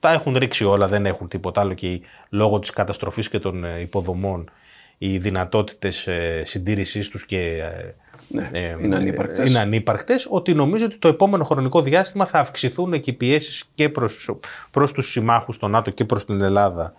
τα 0.03 0.11
έχουν 0.11 0.37
ρίξει 0.37 0.65
όλα, 0.65 0.87
δεν 0.87 1.05
έχουν 1.05 1.27
τίποτα 1.27 1.61
άλλο 1.61 1.73
και 1.73 2.01
λόγω 2.29 2.59
της 2.59 2.69
καταστροφής 2.69 3.29
και 3.29 3.39
των 3.39 3.63
ε, 3.63 3.79
υποδομών 3.79 4.49
οι 4.97 5.17
δυνατότητες 5.17 6.07
ε, 6.07 6.41
συντήρησής 6.45 7.09
τους 7.09 7.25
και 7.25 7.37
ε, 7.37 7.93
ναι, 8.27 8.75
είναι, 8.81 8.95
ανύπαρκτες. 8.95 9.49
είναι 9.49 9.59
ανύπαρκτες, 9.59 10.27
ότι 10.29 10.53
νομίζω 10.53 10.85
ότι 10.85 10.97
το 10.97 11.07
επόμενο 11.07 11.43
χρονικό 11.43 11.81
διάστημα 11.81 12.25
θα 12.25 12.39
αυξηθούν 12.39 12.99
και 12.99 13.09
οι 13.09 13.13
πιέσεις 13.13 13.63
και 13.75 13.89
προς, 13.89 14.29
προς 14.71 14.91
τους 14.91 15.11
συμμάχους 15.11 15.57
των 15.57 15.71
ΝΑΤΟ 15.71 15.91
και 15.91 16.05
προς 16.05 16.25
την 16.25 16.41
Ελλάδα 16.41 16.93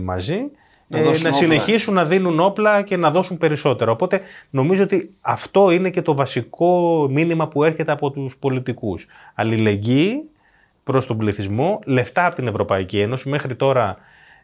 μαζί 0.00 0.50
να, 0.86 1.18
να 1.18 1.32
συνεχίσουν 1.32 1.94
να 1.94 2.04
δίνουν 2.04 2.40
όπλα 2.40 2.82
και 2.82 2.96
να 2.96 3.10
δώσουν 3.10 3.38
περισσότερα. 3.38 3.90
Οπότε 3.90 4.20
νομίζω 4.50 4.82
ότι 4.82 5.10
αυτό 5.20 5.70
είναι 5.70 5.90
και 5.90 6.02
το 6.02 6.14
βασικό 6.14 7.06
μήνυμα 7.10 7.48
που 7.48 7.64
έρχεται 7.64 7.92
από 7.92 8.10
τους 8.10 8.36
πολιτικούς. 8.36 9.06
Αλληλεγγύη 9.34 10.30
προς 10.86 11.06
τον 11.06 11.16
πληθυσμό, 11.16 11.78
λεφτά 11.84 12.26
από 12.26 12.34
την 12.34 12.46
Ευρωπαϊκή 12.46 13.00
Ένωση. 13.00 13.28
Μέχρι 13.28 13.56
τώρα 13.56 13.96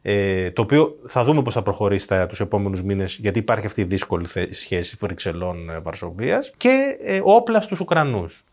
ε, 0.03 0.51
το 0.51 0.63
οποίο 0.63 0.97
θα 1.07 1.25
δούμε 1.25 1.43
πώς 1.43 1.55
θα 1.55 1.63
προχωρήσει 1.63 2.09
τα, 2.09 2.27
τους 2.27 2.41
επόμενους 2.41 2.83
μήνες 2.83 3.19
γιατί 3.21 3.39
υπάρχει 3.39 3.67
αυτή 3.67 3.81
η 3.81 3.85
δύσκολη 3.85 4.27
σχέση 4.51 4.97
Βρυξελών-Βαρσοβίας 5.01 6.51
και 6.57 6.97
ε, 7.01 7.21
όπλα 7.25 7.61
στους 7.61 7.81
Ουκρανούς. 7.81 8.45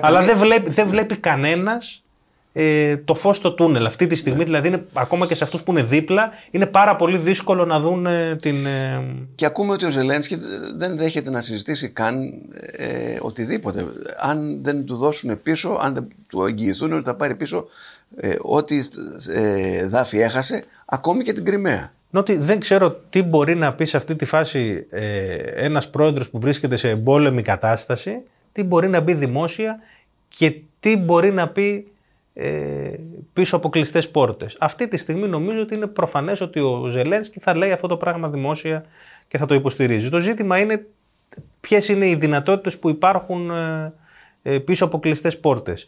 Αλλά 0.00 0.22
δεν 0.22 0.36
βλέπει, 0.38 0.70
δεν 0.70 0.88
βλέπει 0.88 1.16
κανένας 1.16 2.02
ε, 2.52 2.96
το 2.96 3.14
φως 3.14 3.36
στο 3.36 3.52
τούνελ. 3.52 3.86
Αυτή 3.86 4.06
τη 4.06 4.16
στιγμή, 4.16 4.44
δηλαδή, 4.44 4.68
είναι, 4.68 4.84
ακόμα 4.92 5.26
και 5.26 5.34
σε 5.34 5.44
αυτούς 5.44 5.62
που 5.62 5.70
είναι 5.70 5.82
δίπλα, 5.82 6.30
είναι 6.50 6.66
πάρα 6.66 6.96
πολύ 6.96 7.18
δύσκολο 7.18 7.64
να 7.64 7.80
δουν 7.80 8.06
ε, 8.06 8.36
την. 8.36 8.66
Ε... 8.66 9.04
Και 9.34 9.44
ακούμε 9.44 9.72
ότι 9.72 9.84
ο 9.84 9.90
Ζελένσκι 9.90 10.38
δεν 10.76 10.96
δέχεται 10.96 11.30
να 11.30 11.40
συζητήσει 11.40 11.88
καν 11.88 12.32
ε, 12.76 13.16
οτιδήποτε. 13.20 13.86
Αν 14.18 14.58
δεν 14.62 14.84
του 14.84 14.96
δώσουν 14.96 15.42
πίσω, 15.42 15.78
αν 15.82 15.94
δεν 15.94 16.08
του 16.28 16.44
εγγυηθούν 16.44 16.92
ότι 16.92 17.04
θα 17.04 17.14
πάρει 17.14 17.34
πίσω 17.34 17.66
ε, 18.16 18.34
ό,τι 18.40 18.78
ε, 19.32 19.86
δάφη 19.86 20.18
έχασε, 20.18 20.64
ακόμη 20.84 21.24
και 21.24 21.32
την 21.32 21.44
Κρυμαία. 21.44 21.92
Νότι 22.10 22.36
δεν 22.36 22.60
ξέρω 22.60 23.00
τι 23.10 23.22
μπορεί 23.22 23.54
να 23.54 23.74
πει 23.74 23.84
σε 23.84 23.96
αυτή 23.96 24.16
τη 24.16 24.24
φάση 24.24 24.86
ε, 24.90 25.34
ένας 25.54 25.90
πρόεδρος 25.90 26.30
που 26.30 26.40
βρίσκεται 26.40 26.76
σε 26.76 26.88
εμπόλεμη 26.88 27.42
κατάσταση, 27.42 28.22
τι 28.52 28.64
μπορεί 28.64 28.88
να 28.88 29.02
πει 29.02 29.14
δημόσια 29.14 29.78
και 30.28 30.60
τι 30.80 30.96
μπορεί 30.96 31.32
να 31.32 31.48
πει 31.48 31.66
ε, 31.66 31.97
πίσω 33.32 33.56
από 33.56 33.68
κλειστές 33.68 34.10
πόρτες. 34.10 34.56
Αυτή 34.60 34.88
τη 34.88 34.96
στιγμή 34.96 35.28
νομίζω 35.28 35.60
ότι 35.60 35.74
είναι 35.74 35.86
προφανές 35.86 36.40
ότι 36.40 36.60
ο 36.60 36.86
Ζελένσκι 36.86 37.40
θα 37.40 37.56
λέει 37.56 37.72
αυτό 37.72 37.86
το 37.86 37.96
πράγμα 37.96 38.28
δημόσια 38.30 38.84
και 39.28 39.38
θα 39.38 39.46
το 39.46 39.54
υποστηρίζει. 39.54 40.08
Το 40.08 40.18
ζήτημα 40.18 40.58
είναι 40.58 40.86
ποιες 41.60 41.88
είναι 41.88 42.06
οι 42.06 42.14
δυνατότητες 42.14 42.78
που 42.78 42.88
υπάρχουν 42.88 43.50
ε, 43.50 43.92
ε, 44.42 44.58
πίσω 44.58 44.84
από 44.84 44.98
κλειστές 44.98 45.38
πόρτες. 45.38 45.86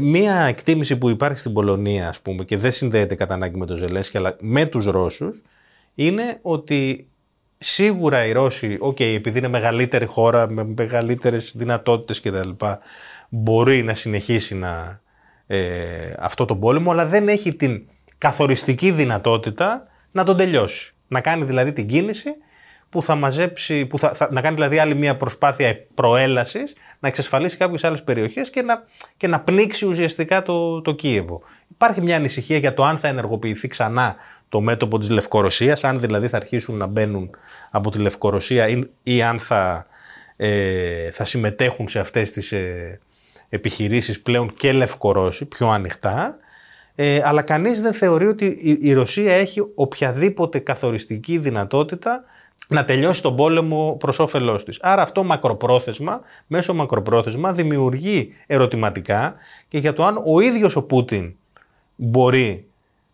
μία 0.00 0.40
εκτίμηση 0.40 0.96
που 0.96 1.08
υπάρχει 1.08 1.38
στην 1.38 1.52
Πολωνία, 1.52 2.08
ας 2.08 2.20
πούμε, 2.20 2.44
και 2.44 2.56
δεν 2.56 2.72
συνδέεται 2.72 3.14
κατά 3.14 3.34
ανάγκη 3.34 3.58
με 3.58 3.66
τον 3.66 3.76
Ζελένσκι, 3.76 4.16
αλλά 4.16 4.36
με 4.40 4.66
τους 4.66 4.84
Ρώσους, 4.84 5.42
είναι 5.94 6.38
ότι 6.42 7.06
σίγουρα 7.58 8.26
οι 8.26 8.32
Ρώσοι, 8.32 8.78
okay, 8.80 9.14
επειδή 9.14 9.38
είναι 9.38 9.48
μεγαλύτερη 9.48 10.06
χώρα, 10.06 10.50
με 10.50 10.64
μεγαλύτερες 10.76 11.52
δυνατότητες 11.56 12.20
κτλ., 12.20 12.48
μπορεί 13.28 13.82
να 13.82 13.94
συνεχίσει 13.94 14.54
να, 14.54 15.01
ε, 15.54 16.12
αυτό 16.18 16.44
το 16.44 16.56
πόλεμο, 16.56 16.90
αλλά 16.90 17.06
δεν 17.06 17.28
έχει 17.28 17.54
την 17.54 17.88
καθοριστική 18.18 18.90
δυνατότητα 18.90 19.86
να 20.10 20.24
τον 20.24 20.36
τελειώσει. 20.36 20.94
Να 21.08 21.20
κάνει 21.20 21.44
δηλαδή 21.44 21.72
την 21.72 21.86
κίνηση 21.86 22.30
που 22.88 23.02
θα 23.02 23.14
μαζέψει, 23.14 23.86
που 23.86 23.98
θα, 23.98 24.28
να 24.30 24.40
κάνει 24.40 24.54
δηλαδή 24.54 24.78
άλλη 24.78 24.94
μια 24.94 25.16
προσπάθεια 25.16 25.86
προέλασης, 25.94 26.74
να 27.00 27.08
εξασφαλίσει 27.08 27.56
κάποιες 27.56 27.84
άλλες 27.84 28.02
περιοχές 28.04 28.50
και 28.50 28.62
να, 28.62 28.82
και 29.16 29.26
να 29.26 29.40
πνίξει 29.40 29.86
ουσιαστικά 29.86 30.42
το, 30.42 30.80
το 30.80 30.92
Κίεβο. 30.92 31.42
Υπάρχει 31.68 32.02
μια 32.02 32.16
ανησυχία 32.16 32.58
για 32.58 32.74
το 32.74 32.84
αν 32.84 32.98
θα 32.98 33.08
ενεργοποιηθεί 33.08 33.68
ξανά 33.68 34.16
το 34.48 34.60
μέτωπο 34.60 34.98
της 34.98 35.10
Λευκορωσίας, 35.10 35.84
αν 35.84 36.00
δηλαδή 36.00 36.28
θα 36.28 36.36
αρχίσουν 36.36 36.76
να 36.76 36.86
μπαίνουν 36.86 37.30
από 37.70 37.90
τη 37.90 37.98
Λευκορωσία 37.98 38.68
ή, 38.68 38.82
ή 39.02 39.22
αν 39.22 39.38
θα, 39.38 39.86
ε, 40.36 41.10
θα 41.10 41.24
συμμετέχουν 41.24 41.88
σε 41.88 41.98
αυτές 41.98 42.30
τις 42.30 42.52
ε, 42.52 43.00
επιχειρήσεις 43.52 44.20
πλέον 44.20 44.54
και 44.54 44.72
Λευκορώσοι, 44.72 45.44
πιο 45.44 45.68
ανοιχτά, 45.68 46.36
ε, 46.94 47.20
αλλά 47.24 47.42
κανείς 47.42 47.80
δεν 47.80 47.92
θεωρεί 47.92 48.26
ότι 48.26 48.78
η, 48.80 48.92
Ρωσία 48.92 49.32
έχει 49.32 49.62
οποιαδήποτε 49.74 50.58
καθοριστική 50.58 51.38
δυνατότητα 51.38 52.24
να 52.68 52.84
τελειώσει 52.84 53.22
τον 53.22 53.36
πόλεμο 53.36 53.96
προς 54.00 54.18
όφελός 54.18 54.64
της. 54.64 54.78
Άρα 54.82 55.02
αυτό 55.02 55.24
μακροπρόθεσμα, 55.24 56.20
μέσω 56.46 56.74
μακροπρόθεσμα 56.74 57.52
δημιουργεί 57.52 58.34
ερωτηματικά 58.46 59.34
και 59.68 59.78
για 59.78 59.92
το 59.92 60.04
αν 60.04 60.22
ο 60.26 60.40
ίδιος 60.40 60.76
ο 60.76 60.82
Πούτιν 60.82 61.34
μπορεί 61.96 62.66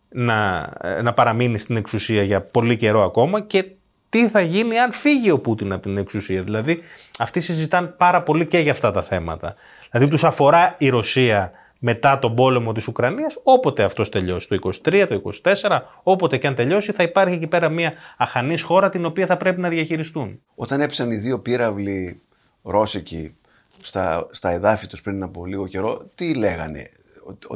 να, 0.09 0.71
ε, 0.81 1.03
να 1.03 1.13
παραμείνει 1.13 1.59
στην 1.59 1.77
εξουσία 1.77 2.23
για 2.23 2.41
πολύ 2.41 2.77
καιρό 2.77 3.03
ακόμα 3.05 3.41
και 3.41 3.65
τι 4.09 4.29
θα 4.29 4.41
γίνει 4.41 4.79
αν 4.79 4.93
φύγει 4.93 5.31
ο 5.31 5.39
Πούτιν 5.39 5.73
από 5.73 5.83
την 5.83 5.99
εξουσία. 5.99 6.43
Δηλαδή 6.43 6.79
αυτοί 7.19 7.41
συζητάνε 7.41 7.87
πάρα 7.87 8.23
πολύ 8.23 8.47
και 8.47 8.59
για 8.59 8.73
αυτά 8.73 8.91
τα 8.91 9.03
θέματα. 9.03 9.55
Δηλαδή 9.91 10.11
τους 10.11 10.25
αφορά 10.25 10.75
η 10.79 10.89
Ρωσία 10.89 11.53
μετά 11.79 12.19
τον 12.19 12.35
πόλεμο 12.35 12.73
της 12.73 12.87
Ουκρανίας, 12.89 13.41
όποτε 13.43 13.83
αυτός 13.83 14.09
τελειώσει, 14.09 14.49
το 14.49 14.57
23, 14.85 15.07
το 15.09 15.23
24, 15.43 15.81
όποτε 16.03 16.37
και 16.37 16.47
αν 16.47 16.55
τελειώσει 16.55 16.93
θα 16.93 17.03
υπάρχει 17.03 17.35
εκεί 17.35 17.47
πέρα 17.47 17.69
μια 17.69 17.93
αχανής 18.17 18.63
χώρα 18.63 18.89
την 18.89 19.05
οποία 19.05 19.27
θα 19.27 19.37
πρέπει 19.37 19.61
να 19.61 19.69
διαχειριστούν. 19.69 20.41
Όταν 20.55 20.81
έψαν 20.81 21.11
οι 21.11 21.17
δύο 21.17 21.39
πύραυλοι 21.39 22.21
Ρώσικοι 22.63 23.35
στα, 23.83 24.29
στα 24.31 24.51
εδάφη 24.51 24.87
τους 24.87 25.03
πριν 25.03 25.23
από 25.23 25.47
λίγο 25.47 25.67
καιρό, 25.67 26.11
τι 26.15 26.35
λέγανε, 26.35 26.91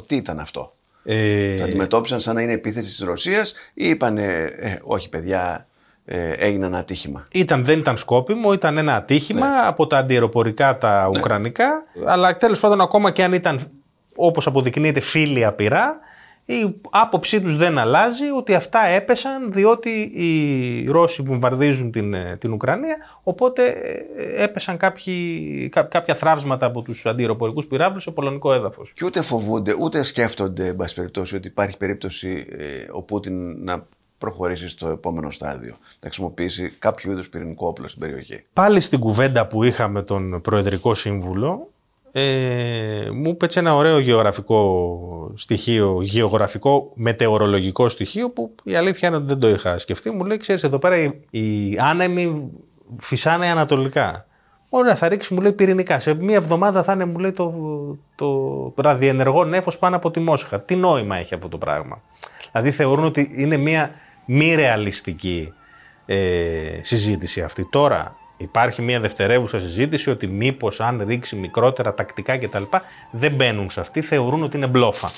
τι 0.06 0.16
ήταν 0.16 0.40
αυτό; 0.40 0.72
Ε... 1.04 1.56
Το 1.56 1.64
αντιμετώπισαν 1.64 2.20
σαν 2.20 2.34
να 2.34 2.42
είναι 2.42 2.52
επίθεση 2.52 2.86
της 2.86 2.98
Ρωσίας 3.00 3.54
ή 3.74 3.88
είπανε, 3.88 4.24
ε, 4.56 4.78
όχι 4.82 5.08
παιδιά, 5.08 5.66
ε, 5.66 5.71
έγινε 6.04 6.66
ένα 6.66 6.78
ατύχημα. 6.78 7.24
Ήταν, 7.32 7.64
δεν 7.64 7.78
ήταν 7.78 7.96
σκόπιμο, 7.96 8.52
ήταν 8.52 8.78
ένα 8.78 8.96
ατύχημα 8.96 9.48
ναι. 9.48 9.66
από 9.66 9.86
τα 9.86 9.98
αντιεροπορικά 9.98 10.78
τα 10.78 11.08
ναι. 11.10 11.18
ουκρανικά. 11.18 11.84
Αλλά 12.06 12.36
τέλος 12.36 12.60
πάντων, 12.60 12.80
ακόμα 12.80 13.10
και 13.10 13.22
αν 13.24 13.32
ήταν 13.32 13.70
όπως 14.16 14.46
αποδεικνύεται 14.46 15.00
φίλοι 15.00 15.44
απειρά, 15.44 16.00
η 16.44 16.74
άποψή 16.90 17.40
τους 17.40 17.56
δεν 17.56 17.78
αλλάζει 17.78 18.30
ότι 18.36 18.54
αυτά 18.54 18.86
έπεσαν 18.86 19.52
διότι 19.52 19.90
οι 20.14 20.90
Ρώσοι 20.90 21.22
βομβαρδίζουν 21.22 21.90
την, 21.90 22.14
ε, 22.14 22.36
την 22.40 22.52
Ουκρανία. 22.52 22.96
Οπότε 23.22 23.66
ε, 24.16 24.42
έπεσαν 24.42 24.76
κάποιοι, 24.76 25.68
κάποια 25.88 26.14
θράψματα 26.14 26.66
από 26.66 26.82
τους 26.82 27.06
αντιεροπορικούς 27.06 27.66
πυράβλους 27.66 28.02
σε 28.02 28.10
πολωνικό 28.10 28.52
έδαφος. 28.52 28.92
Και 28.94 29.04
ούτε 29.04 29.22
φοβούνται, 29.22 29.76
ούτε 29.78 30.02
σκέφτονται, 30.02 30.66
εν 30.66 30.76
πάση 30.76 30.94
περιπτώσει, 30.94 31.36
ότι 31.36 31.48
υπάρχει 31.48 31.76
περίπτωση 31.76 32.46
ε, 32.50 32.64
ο 32.92 33.02
Πούτιν 33.02 33.64
να 33.64 33.86
προχωρήσει 34.22 34.68
στο 34.68 34.88
επόμενο 34.88 35.30
στάδιο. 35.30 35.74
Να 35.80 35.98
χρησιμοποιήσει 36.00 36.72
κάποιο 36.78 37.12
είδους 37.12 37.28
πυρηνικό 37.28 37.66
όπλο 37.66 37.86
στην 37.86 38.00
περιοχή. 38.00 38.44
Πάλι 38.52 38.80
στην 38.80 38.98
κουβέντα 38.98 39.46
που 39.46 39.62
είχαμε 39.62 40.02
τον 40.02 40.40
Προεδρικό 40.40 40.94
Σύμβουλο, 40.94 41.70
ε, 42.12 43.08
μου 43.12 43.28
είπε 43.28 43.46
ένα 43.54 43.74
ωραίο 43.74 43.98
γεωγραφικό 43.98 45.32
στοιχείο, 45.34 45.98
γεωγραφικό 46.02 46.92
μετεωρολογικό 46.94 47.88
στοιχείο 47.88 48.30
που 48.30 48.54
η 48.62 48.74
αλήθεια 48.74 49.08
είναι 49.08 49.16
ότι 49.16 49.26
δεν 49.26 49.38
το 49.38 49.48
είχα 49.48 49.78
σκεφτεί. 49.78 50.10
Μου 50.10 50.24
λέει, 50.24 50.36
ξέρεις, 50.36 50.62
εδώ 50.62 50.78
πέρα 50.78 50.96
οι, 50.96 51.10
οι 51.30 51.78
άνεμοι 51.80 52.50
φυσάνε 52.98 53.46
ανατολικά. 53.46 54.26
Ωραία, 54.68 54.94
θα 54.94 55.08
ρίξει, 55.08 55.34
μου 55.34 55.40
λέει 55.40 55.52
πυρηνικά. 55.52 56.00
Σε 56.00 56.14
μία 56.14 56.36
εβδομάδα 56.36 56.82
θα 56.82 56.92
είναι, 56.92 57.04
μου 57.04 57.18
λέει, 57.18 57.32
το, 57.32 57.52
το 58.14 58.72
ραδιενεργό 58.76 59.44
νέφος 59.44 59.78
πάνω 59.78 59.96
από 59.96 60.10
τη 60.10 60.20
Μόσχα. 60.20 60.60
Τι 60.60 60.76
νόημα 60.76 61.16
έχει 61.16 61.34
αυτό 61.34 61.48
το 61.48 61.58
πράγμα. 61.58 62.02
Δηλαδή 62.52 62.70
θεωρούν 62.70 63.04
ότι 63.04 63.28
είναι 63.36 63.56
μία 63.56 63.90
μη 64.34 64.54
ρεαλιστική 64.54 65.52
ε, 66.06 66.16
συζήτηση 66.80 67.42
αυτή. 67.42 67.68
Τώρα 67.70 68.16
υπάρχει 68.36 68.82
μια 68.82 69.00
δευτερεύουσα 69.00 69.60
συζήτηση 69.60 70.10
ότι 70.10 70.28
μήπως 70.28 70.80
αν 70.80 71.04
ρίξει 71.06 71.36
μικρότερα 71.36 71.94
τακτικά 71.94 72.38
κτλ. 72.38 72.62
δεν 73.10 73.32
μπαίνουν 73.32 73.70
σε 73.70 73.80
αυτή, 73.80 74.00
θεωρούν 74.00 74.42
ότι 74.42 74.56
είναι 74.56 74.66
μπλόφα. 74.66 75.10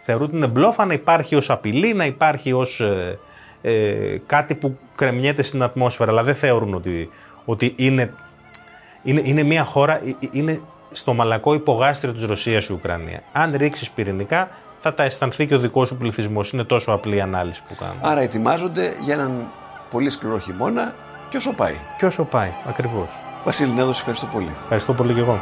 Θεωρούν 0.00 0.26
ότι 0.26 0.36
είναι 0.36 0.46
μπλόφα 0.46 0.84
να 0.84 0.92
υπάρχει 0.92 1.34
ως 1.34 1.50
απειλή, 1.50 1.94
να 1.94 2.04
υπάρχει 2.04 2.52
ως 2.52 2.80
ε, 2.80 3.18
ε, 3.62 4.16
κάτι 4.26 4.54
που 4.54 4.78
κρεμιέται 4.94 5.42
στην 5.42 5.62
ατμόσφαιρα, 5.62 6.10
αλλά 6.10 6.22
δεν 6.22 6.34
θεωρούν 6.34 6.74
ότι, 6.74 7.10
ότι 7.44 7.74
είναι, 7.78 8.14
είναι, 9.02 9.22
είναι 9.24 9.42
μια 9.42 9.64
χώρα, 9.64 9.96
ε, 10.04 10.16
είναι 10.32 10.60
στο 10.92 11.14
μαλακό 11.14 11.54
υπογάστριο 11.54 12.12
της 12.12 12.24
Ρωσίας 12.24 12.66
η 12.66 12.72
Ουκρανία. 12.72 13.22
Αν 13.32 13.54
ρίξεις 13.56 13.90
πυρηνικά 13.90 14.50
θα 14.82 14.94
τα 14.94 15.02
αισθανθεί 15.02 15.46
και 15.46 15.54
ο 15.54 15.58
δικός 15.58 15.88
σου 15.88 15.96
πληθυσμός. 15.96 16.52
Είναι 16.52 16.64
τόσο 16.64 16.92
απλή 16.92 17.16
η 17.16 17.20
ανάλυση 17.20 17.62
που 17.68 17.74
κάνουν. 17.74 17.98
Άρα 18.00 18.20
ετοιμάζονται 18.20 18.94
για 19.04 19.14
έναν 19.14 19.48
πολύ 19.90 20.10
σκληρό 20.10 20.38
χειμώνα 20.38 20.94
και 21.28 21.36
όσο 21.36 21.52
πάει. 21.52 21.76
Και 21.96 22.06
όσο 22.06 22.24
πάει, 22.24 22.54
ακριβώς. 22.66 23.22
Βασίλη 23.44 23.72
Νέδος, 23.72 23.98
ευχαριστώ 23.98 24.26
πολύ. 24.26 24.50
Ευχαριστώ 24.62 24.92
πολύ 24.92 25.12
και 25.12 25.20
εγώ. 25.20 25.40